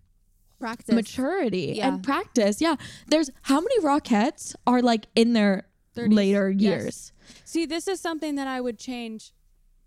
[0.59, 0.93] Practice.
[0.95, 1.87] maturity Yeah.
[1.89, 2.59] and practice.
[2.61, 2.75] Yeah.
[3.07, 6.13] There's how many Rockettes are like in their 30s.
[6.13, 6.61] later Yes.
[6.61, 7.11] years?
[7.45, 9.31] See, this is something that I would change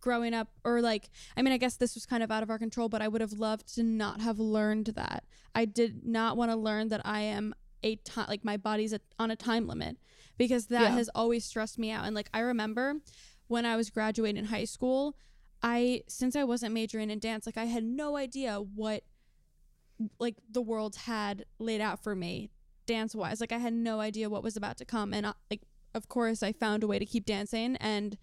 [0.01, 2.59] growing up or like I mean I guess this was kind of out of our
[2.59, 5.25] control but I would have loved to not have learned that.
[5.55, 9.01] I did not want to learn that I am a time like my body's a,
[9.19, 9.97] on a time limit
[10.39, 10.91] because that Yeah.
[10.91, 12.95] has always stressed me out and like I remember
[13.49, 15.17] when I was graduating high school
[15.63, 19.05] I since I wasn't majoring in dance like I had no idea what
[20.19, 22.51] like the world had laid out for me
[22.87, 25.13] dance wise like I had no idea what was about to come.
[25.13, 25.63] And I, like
[25.95, 28.19] of course I found a way to keep dancing and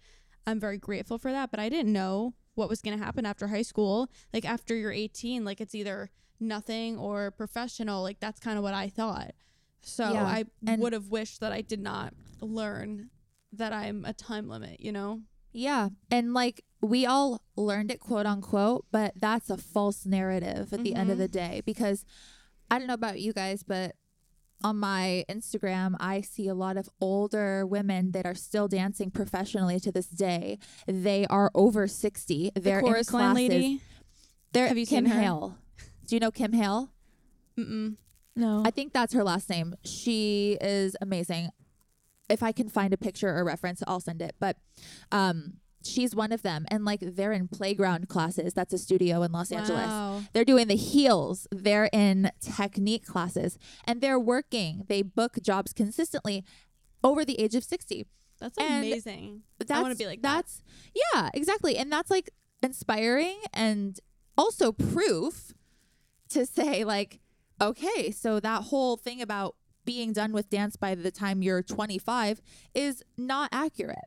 [0.46, 3.48] I'm very grateful for that but I didn't know what was going to happen after
[3.48, 4.10] high school.
[4.32, 6.10] Like after you're 18 like it's either
[6.40, 8.02] nothing or professional.
[8.02, 9.32] Like that's kind of what I thought.
[9.80, 13.10] So Yeah, I would have wished that I did not learn
[13.58, 15.20] that I'm a time limit you know
[15.52, 15.90] Yeah.
[16.10, 20.94] And like we all learned it, quote unquote, but that's a false narrative at the
[20.94, 21.20] end of Mhm.
[21.20, 22.04] the day because
[22.70, 23.94] I don't know about you guys, but
[24.62, 29.78] on my Instagram, I see a lot of older women that are still dancing professionally
[29.80, 30.58] to this day.
[30.86, 32.50] They are over 60.
[32.54, 33.48] They're the in chorus line classes.
[33.48, 33.80] lady
[34.52, 35.20] They're Have you Kim seen her?
[35.20, 35.58] Hale.
[36.06, 36.90] Do you know Kim Hale?
[37.58, 37.96] Mm-mm.
[38.36, 38.62] No.
[38.64, 39.74] I think that's her last name.
[39.84, 41.50] She is amazing.
[42.28, 44.34] If I can find a picture or reference, I'll send it.
[44.40, 44.56] But
[45.12, 48.54] um, she's one of them, and like they're in playground classes.
[48.54, 50.24] That's a studio in Los Angeles.
[50.32, 51.46] They're doing the heels.
[51.50, 54.84] They're in technique classes, and they're working.
[54.88, 56.44] They book jobs consistently
[57.02, 58.06] over the age of sixty.
[58.40, 59.42] That's And amazing.
[59.58, 60.36] That's, I wanna be like that.
[60.36, 60.62] that's
[61.14, 62.30] yeah, exactly, and that's like
[62.62, 64.00] inspiring and
[64.36, 65.52] also proof
[66.30, 67.20] to say like,
[67.60, 72.40] okay, so that whole thing about being done with dance by the time you're 25
[72.74, 73.98] is not accurate.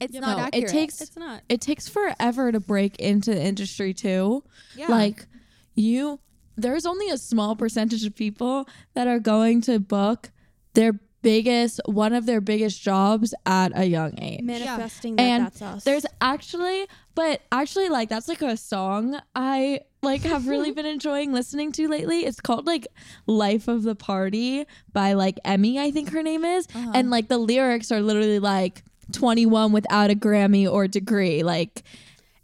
[0.00, 0.20] It's Yep.
[0.22, 1.42] not No, it takes- It's not.
[1.48, 4.44] it takes forever to break into the industry too.
[4.76, 4.88] yeah.
[4.88, 5.26] Like
[5.74, 6.20] you
[6.58, 10.30] there's only a small percentage of people that are going to book
[10.72, 14.42] their biggest one of their biggest jobs at a young age.
[14.42, 15.84] Manifesting that And that's us.
[15.84, 21.32] There's actually, but actually, like that's like a song I like have really been enjoying
[21.32, 22.24] listening to lately.
[22.24, 22.86] It's called like
[23.26, 26.92] "Life of the Party" by like Emmy, I think her name is, Uh-huh.
[26.94, 31.82] and like the lyrics are literally like 21 without a Grammy or degree, like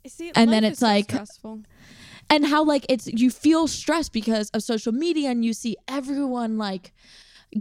[0.07, 1.61] See, and then it's so like- stressful.
[2.31, 6.59] and how like it's you feel stressed because of social media and you see everyone
[6.59, 6.93] like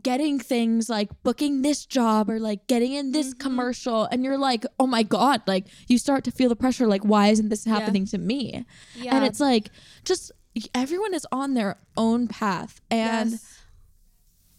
[0.02, 3.40] getting things like booking this job or like getting in this mm-hmm.
[3.40, 7.04] commercial and you're like oh my god like you start to feel the pressure like
[7.04, 9.16] why isn't this happening to me yeah.
[9.16, 9.70] and it's like
[10.06, 10.32] just
[10.74, 13.64] everyone is on their own path and yes.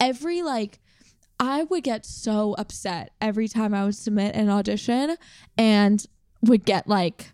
[0.00, 0.78] every like
[1.40, 5.16] I would get so upset every time I would submit an audition
[5.58, 6.04] and
[6.42, 7.32] would get like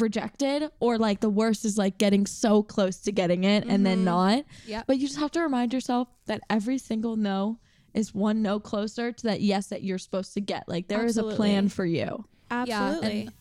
[0.00, 4.00] rejected or like the worst is like getting so close to getting it and then
[4.00, 4.04] Mhm.
[4.04, 4.44] not.
[4.66, 4.82] Yeah.
[4.86, 7.58] But you just have to remind yourself that every single no
[7.94, 10.68] is one no closer to that yes that you're supposed to get.
[10.68, 12.24] Like there is a plan for you.
[12.50, 13.22] Absolutely.
[13.22, 13.32] and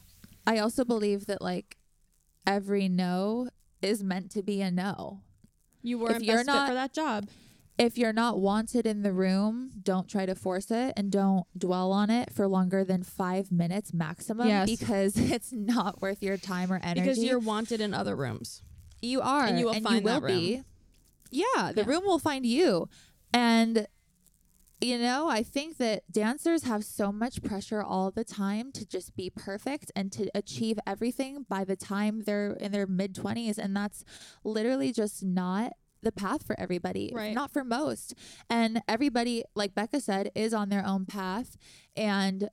[0.48, 1.78] I also believe that like
[2.48, 3.50] every no
[3.82, 5.22] is meant to be a no.
[5.82, 7.28] you weren't you're best not- fit for that job.
[7.78, 11.92] If you're not wanted in the room, don't try to force it and don't dwell
[11.92, 14.70] on it for longer than five minutes maximum Yes.
[14.70, 17.02] because it's not worth your time or energy.
[17.02, 18.64] Because you're wanted in other rooms.
[19.02, 20.40] You are, And you will find you will that room.
[20.40, 20.62] be.
[21.32, 21.88] Yeah, the Yeah.
[21.88, 22.88] room will find you.
[23.34, 23.88] And
[24.82, 29.16] you know, I think that dancers have so much pressure all the time to just
[29.16, 33.76] be perfect and to achieve everything by the time they're in their mid 20s and
[33.76, 34.04] that's
[34.44, 35.74] literally just not
[36.06, 37.12] the path for everybody.
[37.14, 37.34] Right.
[37.36, 38.14] Not for most.
[38.50, 41.58] And everybody, like Becca said, is on their own path
[41.98, 42.50] and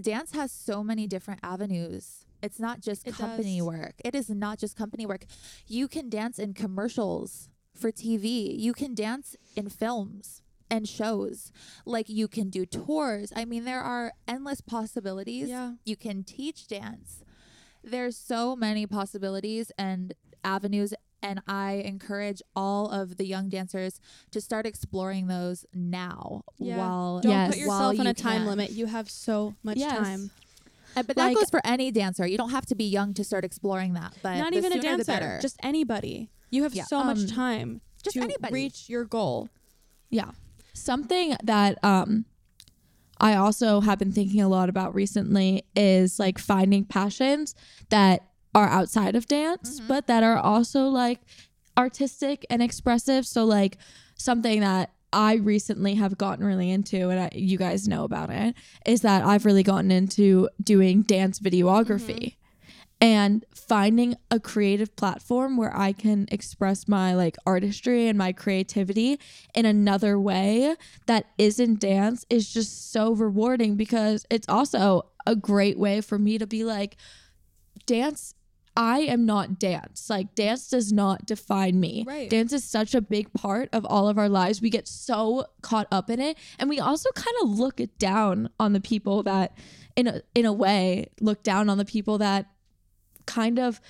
[0.00, 2.24] dance has so many different avenues.
[2.42, 3.66] It's not just It company does.
[3.66, 3.94] work.
[4.02, 5.26] It is not just company work.
[5.66, 8.58] You can dance in commercials for TV.
[8.58, 10.40] You can dance in films.
[10.72, 11.50] and shows.
[11.84, 13.32] Like you can do tours.
[13.34, 15.48] I mean, there are endless possibilities.
[15.48, 15.72] Yeah.
[15.84, 17.24] You can teach dance.
[17.82, 24.40] There's so many possibilities and avenues and I encourage all of the young dancers to
[24.40, 26.78] start exploring those now Yeah.
[26.78, 27.48] while Don't Yes.
[27.50, 28.46] put yourself on you a time can.
[28.46, 28.70] limit.
[28.72, 29.96] You have so much Yes.
[29.96, 30.30] time.
[30.96, 32.26] Uh, but Like- that goes for any dancer.
[32.26, 34.14] You don't have to be young to start exploring that.
[34.22, 36.30] But Not even a dancer, just anybody.
[36.50, 36.84] You have Yeah.
[36.84, 38.52] so much Um, time just to anybody.
[38.52, 39.48] reach your goal.
[40.08, 40.32] Yeah.
[40.72, 42.24] Something that um
[43.22, 47.54] I also have been thinking a lot about recently is like finding passions
[47.90, 49.88] that are outside of dance, Mhm.
[49.88, 51.20] but that are also like
[51.78, 53.26] artistic and expressive.
[53.26, 53.78] So like
[54.16, 58.54] something that I recently have gotten really into, and I, you guys know about it,
[58.86, 62.36] is that I've really gotten into doing dance videography
[63.00, 69.18] and finding a creative platform where I can express my like artistry and my creativity
[69.54, 75.78] in another way that isn't dance is just so rewarding because it's also a great
[75.78, 76.96] way for me to be like
[77.86, 78.34] dance
[78.76, 80.08] I am not dance.
[80.08, 82.04] Like dance does not define me.
[82.06, 82.30] Right.
[82.30, 84.62] Dance is such a big part of all of our lives.
[84.62, 88.48] We get so caught up in it and we also kind of look it down
[88.58, 89.56] on the people that
[89.96, 92.46] in a in a way look down on the people that
[93.26, 93.80] kind of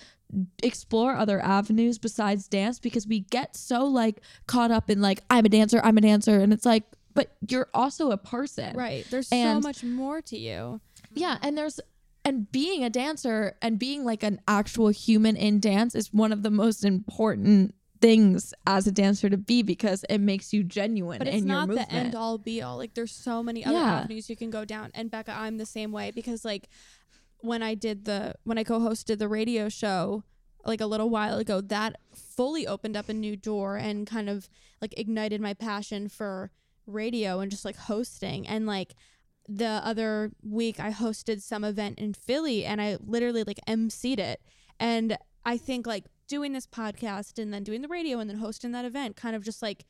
[0.62, 5.44] explore other avenues besides dance because we get so like caught up in like I'm
[5.44, 8.76] a dancer, I'm a dancer and it's like but you're also a person.
[8.76, 9.04] Right.
[9.10, 10.80] There's And- so much more to you.
[11.12, 11.80] Yeah, and there's
[12.24, 16.42] and being a dancer and being like an actual human in dance is one of
[16.42, 21.26] the most important things as a dancer to be because it makes you genuine But
[21.28, 22.78] it's not the end all be all.
[22.78, 23.98] Like there's so many other Yeah.
[24.00, 24.90] avenues you can go down.
[24.94, 26.68] And Becca, I'm the same way because like
[27.40, 30.24] when I did the when I co-hosted the radio show
[30.64, 34.48] like a little while ago, that fully opened up a new door and kind of
[34.80, 36.50] like ignited my passion for
[36.86, 38.94] radio and just like hosting and like
[39.52, 44.40] the other week I hosted some event in Philly and I literally like emceed it.
[44.78, 48.70] And I think like doing this podcast and then doing the radio and then hosting
[48.72, 49.84] that event kind of just like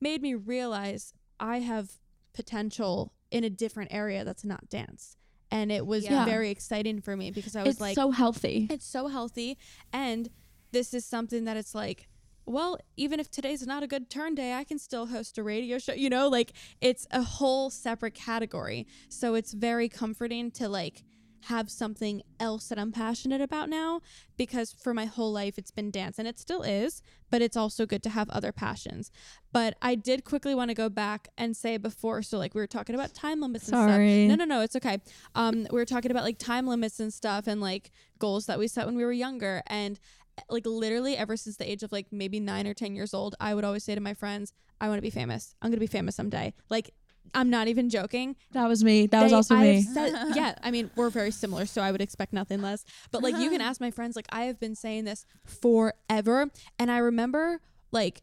[0.00, 1.92] made me realize I have
[2.32, 5.16] potential in a different area that's not dance.
[5.50, 6.24] And it was Yeah.
[6.24, 8.66] very exciting for me because I was it's like, so healthy.
[8.70, 9.56] it's so healthy.
[9.92, 10.28] And
[10.72, 12.08] this is something that it's like,
[12.46, 15.78] well, even if today's not a good turn day, I can still host a radio
[15.78, 15.92] show.
[15.92, 18.86] You know, like it's a whole separate category.
[19.08, 21.04] So it's very comforting to like
[21.44, 24.00] have something else that I'm passionate about now
[24.36, 27.84] because for my whole life it's been dance and it still is, but it's also
[27.84, 29.10] good to have other passions.
[29.52, 32.66] But I did quickly want to go back and say before, so like we were
[32.66, 33.90] talking about time limits and stuff.
[33.90, 34.26] Sorry.
[34.26, 34.98] No, no, no, it's okay.
[35.34, 38.66] Um, we were talking about like time limits and stuff and like goals that we
[38.66, 40.00] set when we were younger and
[40.48, 43.54] like literally ever since the age of like maybe nine or ten years old, I
[43.54, 45.54] would always say to my friends, I want to be famous.
[45.62, 46.54] I'm gonna be famous someday.
[46.70, 46.92] Like
[47.32, 48.36] I'm not even joking.
[48.52, 49.06] That was me.
[49.06, 49.82] That was also I me.
[49.82, 52.84] said- yeah, I mean, we're very similar, so I would expect nothing less.
[53.10, 54.14] But like, you can ask my friends.
[54.14, 57.60] Like, I have been saying this forever, and I remember
[57.92, 58.22] like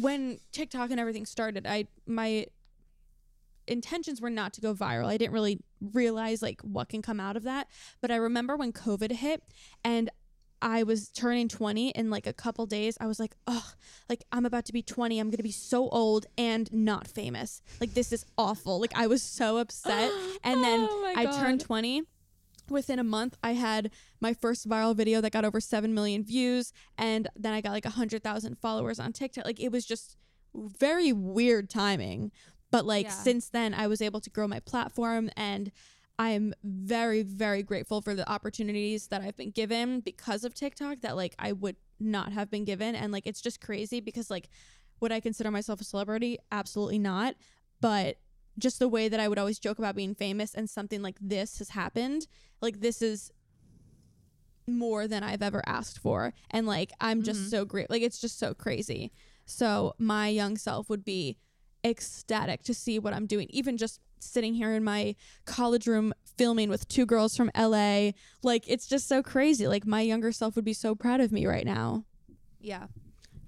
[0.00, 1.66] when TikTok and everything started.
[1.66, 2.46] I my
[3.66, 5.06] intentions were not to go viral.
[5.06, 7.68] I didn't really realize like what can come out of that.
[8.00, 9.42] But I remember when COVID hit,
[9.84, 10.10] and
[10.62, 12.96] I was turning 20 in like a couple days.
[13.00, 13.72] I was like, oh,
[14.08, 15.18] like I'm about to be 20.
[15.18, 17.60] I'm going to be so old and not famous.
[17.80, 18.80] Like this is awful.
[18.80, 20.10] Like I was so upset.
[20.44, 22.02] And then Oh I turned 20.
[22.70, 26.72] Within a month, I had my first viral video that got over 7 million views.
[26.96, 29.44] And then I got like 100,000 followers on TikTok.
[29.44, 30.16] Like it was just
[30.54, 32.30] very weird timing.
[32.70, 33.10] But like Yeah.
[33.12, 35.70] since then, I was able to grow my platform and
[36.22, 41.16] I'm very, very grateful for the opportunities that I've been given because of TikTok that
[41.16, 42.94] like I would not have been given.
[42.94, 44.48] And like it's just crazy because like
[45.00, 46.38] would I consider myself a celebrity?
[46.52, 47.34] Absolutely not.
[47.80, 48.18] But
[48.56, 51.58] just the way that I would always joke about being famous and something like this
[51.58, 52.28] has happened,
[52.60, 53.32] like this is
[54.68, 56.34] more than I've ever asked for.
[56.52, 57.50] And like I'm just Mhm.
[57.50, 57.90] so great.
[57.90, 59.10] Like it's just so crazy.
[59.44, 61.36] So my young self would be
[61.84, 63.48] ecstatic to see what I'm doing.
[63.50, 68.10] Even just sitting here in my college room filming with two girls from LA.
[68.42, 69.66] Like it's just so crazy.
[69.68, 72.04] Like my younger self would be so proud of me right now.
[72.60, 72.86] Yeah.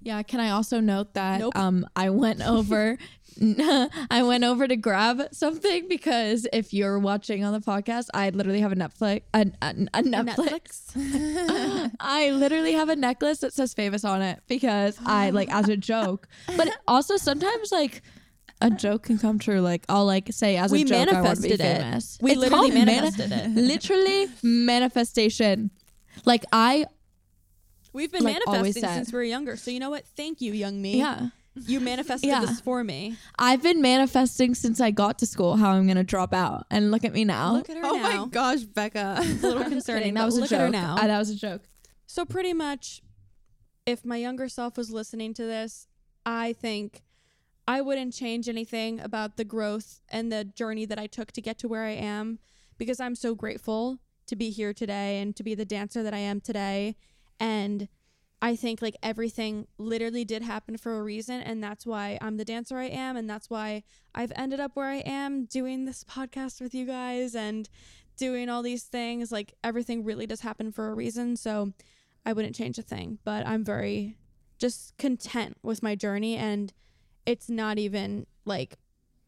[0.01, 1.57] Yeah, can I also note that Nope.
[1.57, 2.97] um I went over
[3.41, 8.61] I went over to grab something because if you're watching on the podcast, I literally
[8.61, 10.91] have a Netflix a, a, a Netflix.
[11.99, 15.75] I literally have a necklace that says famous on it because I like as a
[15.75, 16.27] joke.
[16.55, 18.03] But also sometimes like
[18.65, 19.61] a joke can come true.
[19.61, 21.81] Like I'll like say as We a joke I want to be manifested it.
[21.81, 22.17] famous.
[22.21, 23.49] We It's literally called mani- manifested it.
[23.55, 25.71] literally manifestation.
[26.25, 26.85] Like I
[27.93, 29.55] We've been Like manifesting since we were younger.
[29.55, 30.05] So you know what?
[30.17, 30.97] Thank you, young me.
[30.97, 31.29] yeah.
[31.57, 32.41] You manifested Yeah.
[32.41, 33.15] this for me.
[33.39, 37.05] I've been manifesting since I got to school how I'm gonna drop out, and look
[37.05, 37.53] at me now.
[37.53, 37.89] Look at her now.
[37.91, 38.25] Oh now.
[38.25, 39.19] my gosh, Becca.
[39.21, 40.15] It's a little concerning.
[40.15, 40.59] that was a look joke.
[40.59, 40.95] at her now.
[40.97, 41.61] Uh, that was a joke.
[42.07, 43.01] So pretty much,
[43.85, 45.87] if my younger self was listening to this,
[46.25, 47.03] I think
[47.67, 51.57] I wouldn't change anything about the growth and the journey that I took to get
[51.59, 52.39] to where I am
[52.77, 56.19] because I'm so grateful to be here today and to be the dancer that I
[56.19, 56.95] am today.
[57.39, 57.87] And
[58.41, 62.45] I think like everything literally did happen for a reason and that's why I'm the
[62.45, 66.61] dancer I am and that's why I've ended up where I am doing this podcast
[66.61, 67.67] with you guys and
[68.17, 71.73] doing all these things like everything really does happen for a reason so
[72.25, 74.17] I wouldn't change a thing but I'm very
[74.59, 76.71] just content with my journey and
[77.25, 78.77] it's not even like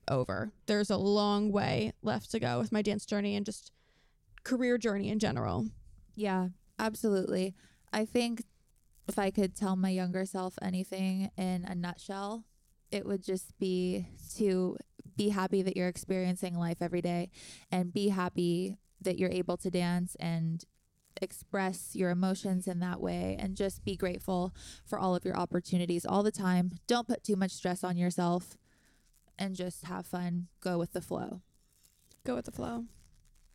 [0.09, 3.71] over there's a long way left to go with my dance journey and just
[4.43, 5.65] career journey in general
[6.15, 7.53] Yeah, absolutely.
[7.93, 8.43] I think
[9.07, 12.43] if I could tell my younger self anything in a nutshell,
[12.91, 14.77] it would just be to
[15.15, 17.29] be happy that you're experiencing life every day
[17.71, 20.65] and be happy that you're able to dance and
[21.21, 24.53] express your emotions in that way and just be grateful
[24.85, 26.71] for all of your opportunities all the time.
[26.87, 28.57] Don't put too much stress on yourself
[29.39, 31.41] and just have fun, go with the flow.
[32.25, 32.85] go with the flow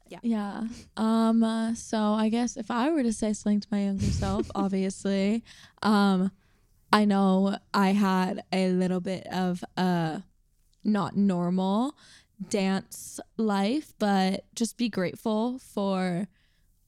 [0.09, 0.19] Yeah.
[0.23, 0.63] Yeah.
[0.97, 1.43] Um.
[1.43, 5.43] uh, so I guess if I were to say something to my younger self, obviously,
[5.83, 6.31] um,
[6.93, 10.23] I know I had a little bit of a
[10.85, 11.95] not normal
[12.51, 16.29] dance life, but just be grateful for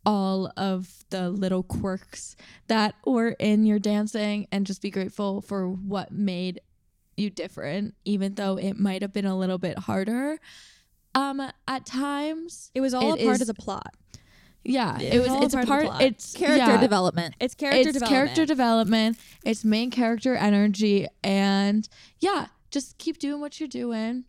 [0.07, 2.36] all of the little quirks
[2.68, 6.61] that were in your dancing and just be grateful for what made
[7.16, 10.38] you different even though it might have been a little bit harder
[11.14, 13.94] um at times it was all It a part is- of the plot
[14.66, 15.42] yeah, It it was.
[15.44, 15.84] It's a part of part.
[15.84, 16.00] plot.
[16.02, 17.34] It's Character yeah, development.
[17.38, 19.18] it's character it's development character development.
[19.44, 21.86] It's main character energy, and
[22.18, 24.24] yeah, just keep doing what you're doing.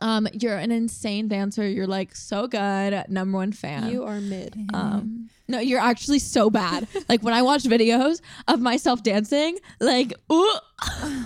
[0.00, 1.66] Um, you're an insane dancer.
[1.68, 3.04] You're like so good.
[3.08, 3.88] Number one fan.
[3.90, 6.88] you are mid um, no, you're actually so bad.
[7.08, 10.56] like when I watch videos of myself dancing, like ooh,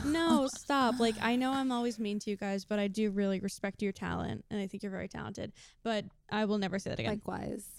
[0.05, 3.41] no stop like i know i'm always mean to you guys but i do really
[3.41, 5.53] respect your talent and i think you're very talented
[5.83, 7.78] but i will never say that again Likewise.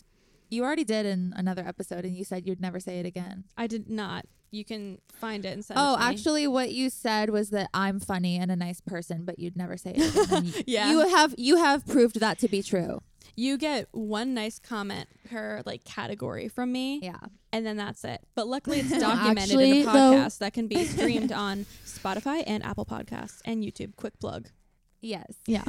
[0.50, 3.44] You already did in another episode and you said you'd never say it again.
[3.58, 6.10] i did not you can find it and send Oh, it to me.
[6.12, 9.78] actually what you said was that I'm funny and a nice person, but you'd never
[9.78, 10.46] say it again.
[10.56, 10.90] You, Yeah.
[10.92, 13.02] You have you have proved that to be true.
[13.36, 17.20] you get one nice comment per like category from me Yeah.
[17.54, 20.68] and then that's it but luckily it's documented Actually, in a though- podcast that can
[20.68, 24.48] be streamed on spotify and apple podcasts and youtube quick plug
[25.02, 25.34] Yes.
[25.46, 25.64] yeah.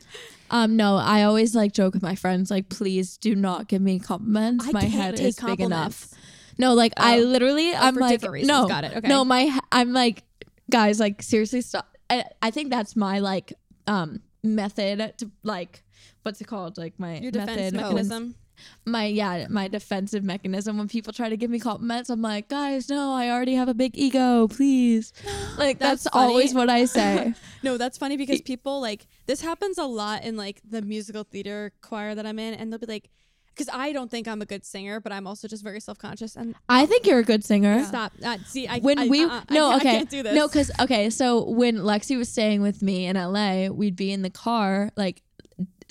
[0.50, 3.98] um, no, I always like joke with my friends, like, please do not give me
[3.98, 4.66] compliments.
[4.66, 6.08] I my head is big enough.
[6.58, 7.24] No, like I Oh.
[7.24, 8.96] literally, I'm for like, no, Got it.
[8.96, 9.08] Okay.
[9.08, 10.22] no, my, I'm like,
[10.70, 11.88] guys, like seriously, stop.
[12.10, 13.54] I, I think that's my like,
[13.86, 15.82] um, method to like,
[16.22, 16.78] what's it called?
[16.78, 18.34] Like my your defense method, mechanism
[18.84, 20.78] my yeah, my defensive mechanism.
[20.78, 23.74] When people try to give me compliments, I'm like, guys, no, I already have a
[23.74, 25.12] big ego, please.
[25.56, 27.32] Like That's that's, always what I say.
[27.62, 31.72] No, that's funny because people like this happens a lot in like the musical theater
[31.80, 33.08] choir that I'm in, and they'll be like,
[33.54, 36.36] because I don't think I'm a good singer, but I'm also just very self conscious.
[36.36, 37.84] And I think you're a good singer.
[37.84, 40.34] stop, uh, see, I when I, we uh-uh, I no I okay can't do this.
[40.34, 44.22] no because okay so when lexi was staying with me in la we'd be in
[44.22, 45.22] the car like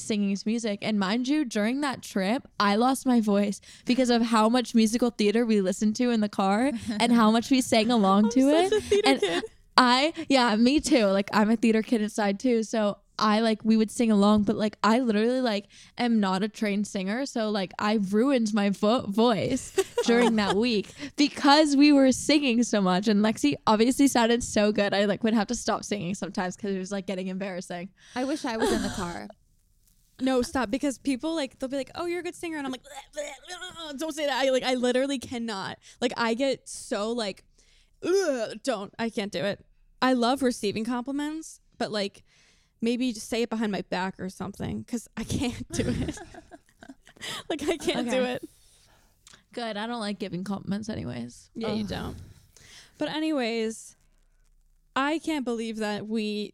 [0.04, 4.22] singing his music and mind you during that trip i lost my voice because of
[4.22, 7.89] how much musical theater we listened to in the car and how much we sang
[7.91, 9.43] along to such it a and kid.
[9.78, 13.78] i yeah me too like i'm a theater kid inside too so I like we
[13.78, 17.72] would sing along, but like I literally like am not a trained singer, so like
[17.78, 19.72] I ruined my vo- voice
[20.06, 23.08] during that week because we were singing so much.
[23.08, 24.93] And Lexi obviously sounded so good.
[24.93, 27.89] I like would have to stop singing sometimes because it was like getting embarrassing.
[28.16, 29.28] I wish I was in the car.
[30.24, 32.72] No, stop because people like they'll be like, "Oh, you're a good singer," and I'm
[32.72, 35.80] like, "Bleh, bleh, bleh, "Don't say that." I like I literally cannot.
[36.00, 37.44] Like I get so like,
[38.64, 38.94] don't.
[38.98, 39.66] I can't do it.
[40.02, 42.24] I love receiving compliments, but like
[42.80, 46.18] maybe just say it behind my back or something because I can't do it.
[47.50, 48.48] like I can't do it.
[49.52, 49.76] Good.
[49.76, 51.50] I don't like giving compliments anyways.
[51.54, 52.16] Yeah, you don't.
[52.98, 53.98] But anyways,
[54.96, 56.54] I can't believe that we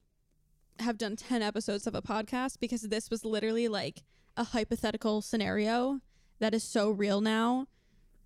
[0.80, 4.04] have done 10 episodes of a podcast because this was literally like
[4.38, 6.00] a hypothetical scenario
[6.40, 7.68] that is so real now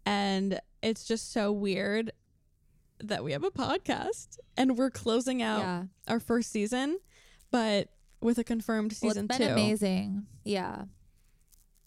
[0.05, 2.11] and it's just so weird
[2.99, 5.83] that we have a podcast and we're closing out Yeah.
[6.07, 6.99] our first season
[7.51, 7.89] but
[8.21, 9.53] with a confirmed Well, season it's been 2.
[9.53, 10.25] amazing.
[10.45, 10.83] Yeah.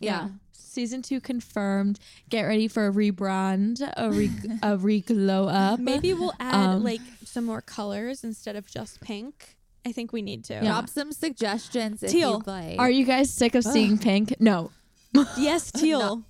[0.00, 0.24] Yeah.
[0.24, 0.28] Yeah.
[0.52, 1.98] season two confirmed.
[2.28, 4.30] Get ready for a rebrand, a re
[4.62, 5.80] a re glow up.
[5.80, 9.56] Maybe we'll add Um, like some more colors instead of just pink.
[9.86, 10.54] I think we need to.
[10.54, 10.64] Yeah.
[10.64, 12.38] Drop some suggestions if Teal.
[12.38, 12.78] you'd like.
[12.80, 14.34] Are you guys sick of seeing pink?
[14.40, 14.72] No.
[15.38, 16.24] Yes, teal.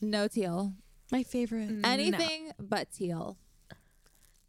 [0.00, 0.72] no teal.
[1.12, 1.70] My favorite.
[1.84, 3.36] Anything but teal.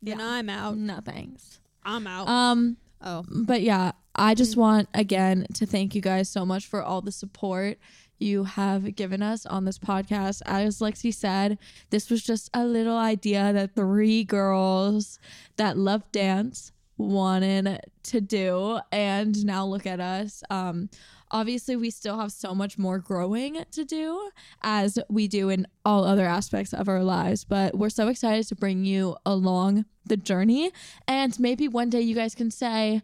[0.02, 0.78] Then I'm out.
[0.78, 1.60] No thanks.
[1.84, 2.28] I'm out.
[2.28, 6.82] Um, Oh, but yeah, I just want again to thank you guys so much for
[6.82, 7.78] all the support
[8.18, 10.42] you have given us on this podcast.
[10.46, 11.58] As Lexi said,
[11.90, 15.20] this was just a little idea that three girls
[15.58, 20.44] that love dance wanted to do and now look at us.
[20.50, 20.90] Um
[21.32, 24.30] obviously we still have so much more growing to do
[24.62, 28.56] as we do in all other aspects of our lives, but we're so excited to
[28.56, 30.72] bring you along the journey
[31.08, 33.02] and maybe one day you guys can say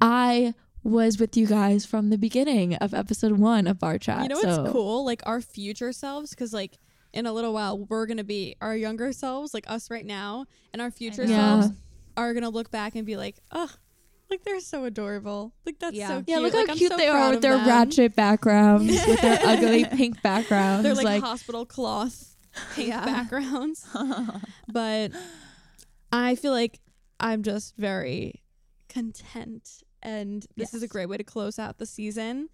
[0.00, 0.54] I
[0.84, 4.22] was with you guys from the beginning of episode 1 of Barre Chat.
[4.24, 5.04] you know what's So- cool?
[5.04, 6.78] Like our future selves, because like
[7.12, 10.82] in a little while we're gonna be our younger selves, like us right now, and
[10.82, 11.68] our future selves
[12.16, 13.70] are gonna look back and be like, oh,
[14.30, 15.52] like they're so adorable.
[15.66, 16.08] Like that's Yeah.
[16.08, 16.28] so cute.
[16.28, 17.68] Yeah, look like, how I'm cute so they are with their them.
[17.68, 20.84] ratchet backgrounds, with their ugly pink backgrounds.
[20.84, 22.34] They're like, like hospital cloth
[22.74, 23.04] pink Yeah.
[23.04, 23.86] backgrounds.
[24.68, 25.12] but
[26.12, 26.80] I feel like
[27.20, 28.42] I'm just very
[28.88, 32.48] content, and this is a great way to close out the season.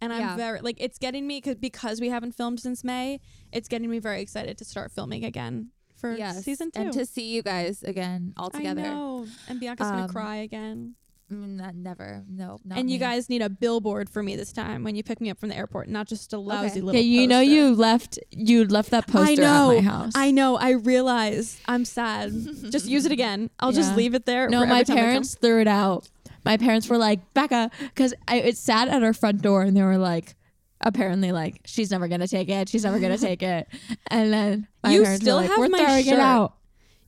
[0.00, 0.36] And I'm Yeah.
[0.36, 3.20] very like it's getting me cause, because we haven't filmed since May.
[3.52, 5.70] It's getting me very excited to start filming again
[6.04, 6.44] for yes.
[6.44, 6.80] season two.
[6.82, 8.82] And to see you guys again all together.
[8.82, 10.94] I know, and Bianca's gonna Um, cry again.
[11.32, 12.22] Mm, Not, never.
[12.28, 12.98] No, not and you me.
[12.98, 15.56] guys need a billboard for me this time when you pick me up from the
[15.56, 16.80] airport, not just a lousy Okay.
[16.82, 17.00] little.
[17.00, 19.70] Yeah, you know you left you left that poster know.
[19.70, 20.12] at my house.
[20.14, 20.56] I know.
[20.56, 21.58] I realize.
[21.66, 22.30] I'm sad.
[22.70, 23.48] just use it again.
[23.58, 24.50] I'll just leave it there.
[24.50, 25.04] no, my every time I come.
[25.06, 26.10] parents threw it out.
[26.44, 29.96] My parents were like, Becca, because it sat at our front door and they were
[29.96, 30.34] like,
[30.80, 32.68] apparently, like, she's never to take it.
[32.68, 33.68] She's never to take it.
[34.10, 36.18] And then You still like, have we're my shirt.
[36.18, 36.54] out.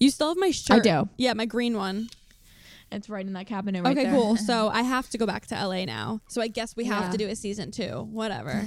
[0.01, 0.79] You still have my shirt.
[0.87, 1.09] I do.
[1.17, 2.09] Yeah, my green one.
[2.93, 4.13] It's right in that cabinet right okay, there.
[4.15, 4.37] cool.
[4.51, 6.21] So I have to go back to LA now.
[6.29, 7.11] So I guess we have Yeah.
[7.11, 8.09] to do a season two.
[8.11, 8.65] Whatever.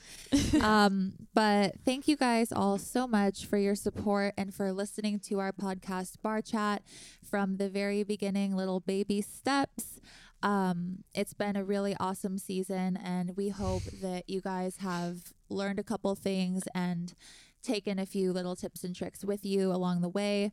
[0.62, 5.38] um, but thank you guys all so much for your support and for listening to
[5.40, 6.82] our podcast Barre Chat
[7.28, 10.00] from the very beginning, little baby steps.
[10.42, 15.78] Um, it's been a really awesome season, and we hope that you guys have learned
[15.78, 17.14] a couple things and
[17.62, 20.52] taken a few little tips and tricks with you along the way.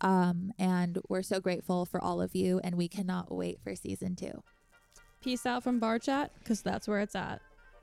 [0.00, 4.16] Um, and we're so grateful for all of you, and we cannot wait for season
[4.16, 4.42] two.
[5.20, 7.40] Peace out from Barre Chat, because that's where it's at.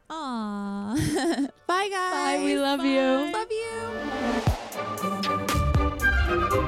[0.09, 0.95] Aww.
[1.67, 2.39] Bye, guys.
[2.39, 2.43] Bye.
[2.43, 3.31] We love you.
[3.31, 3.51] Love
[6.59, 6.67] you.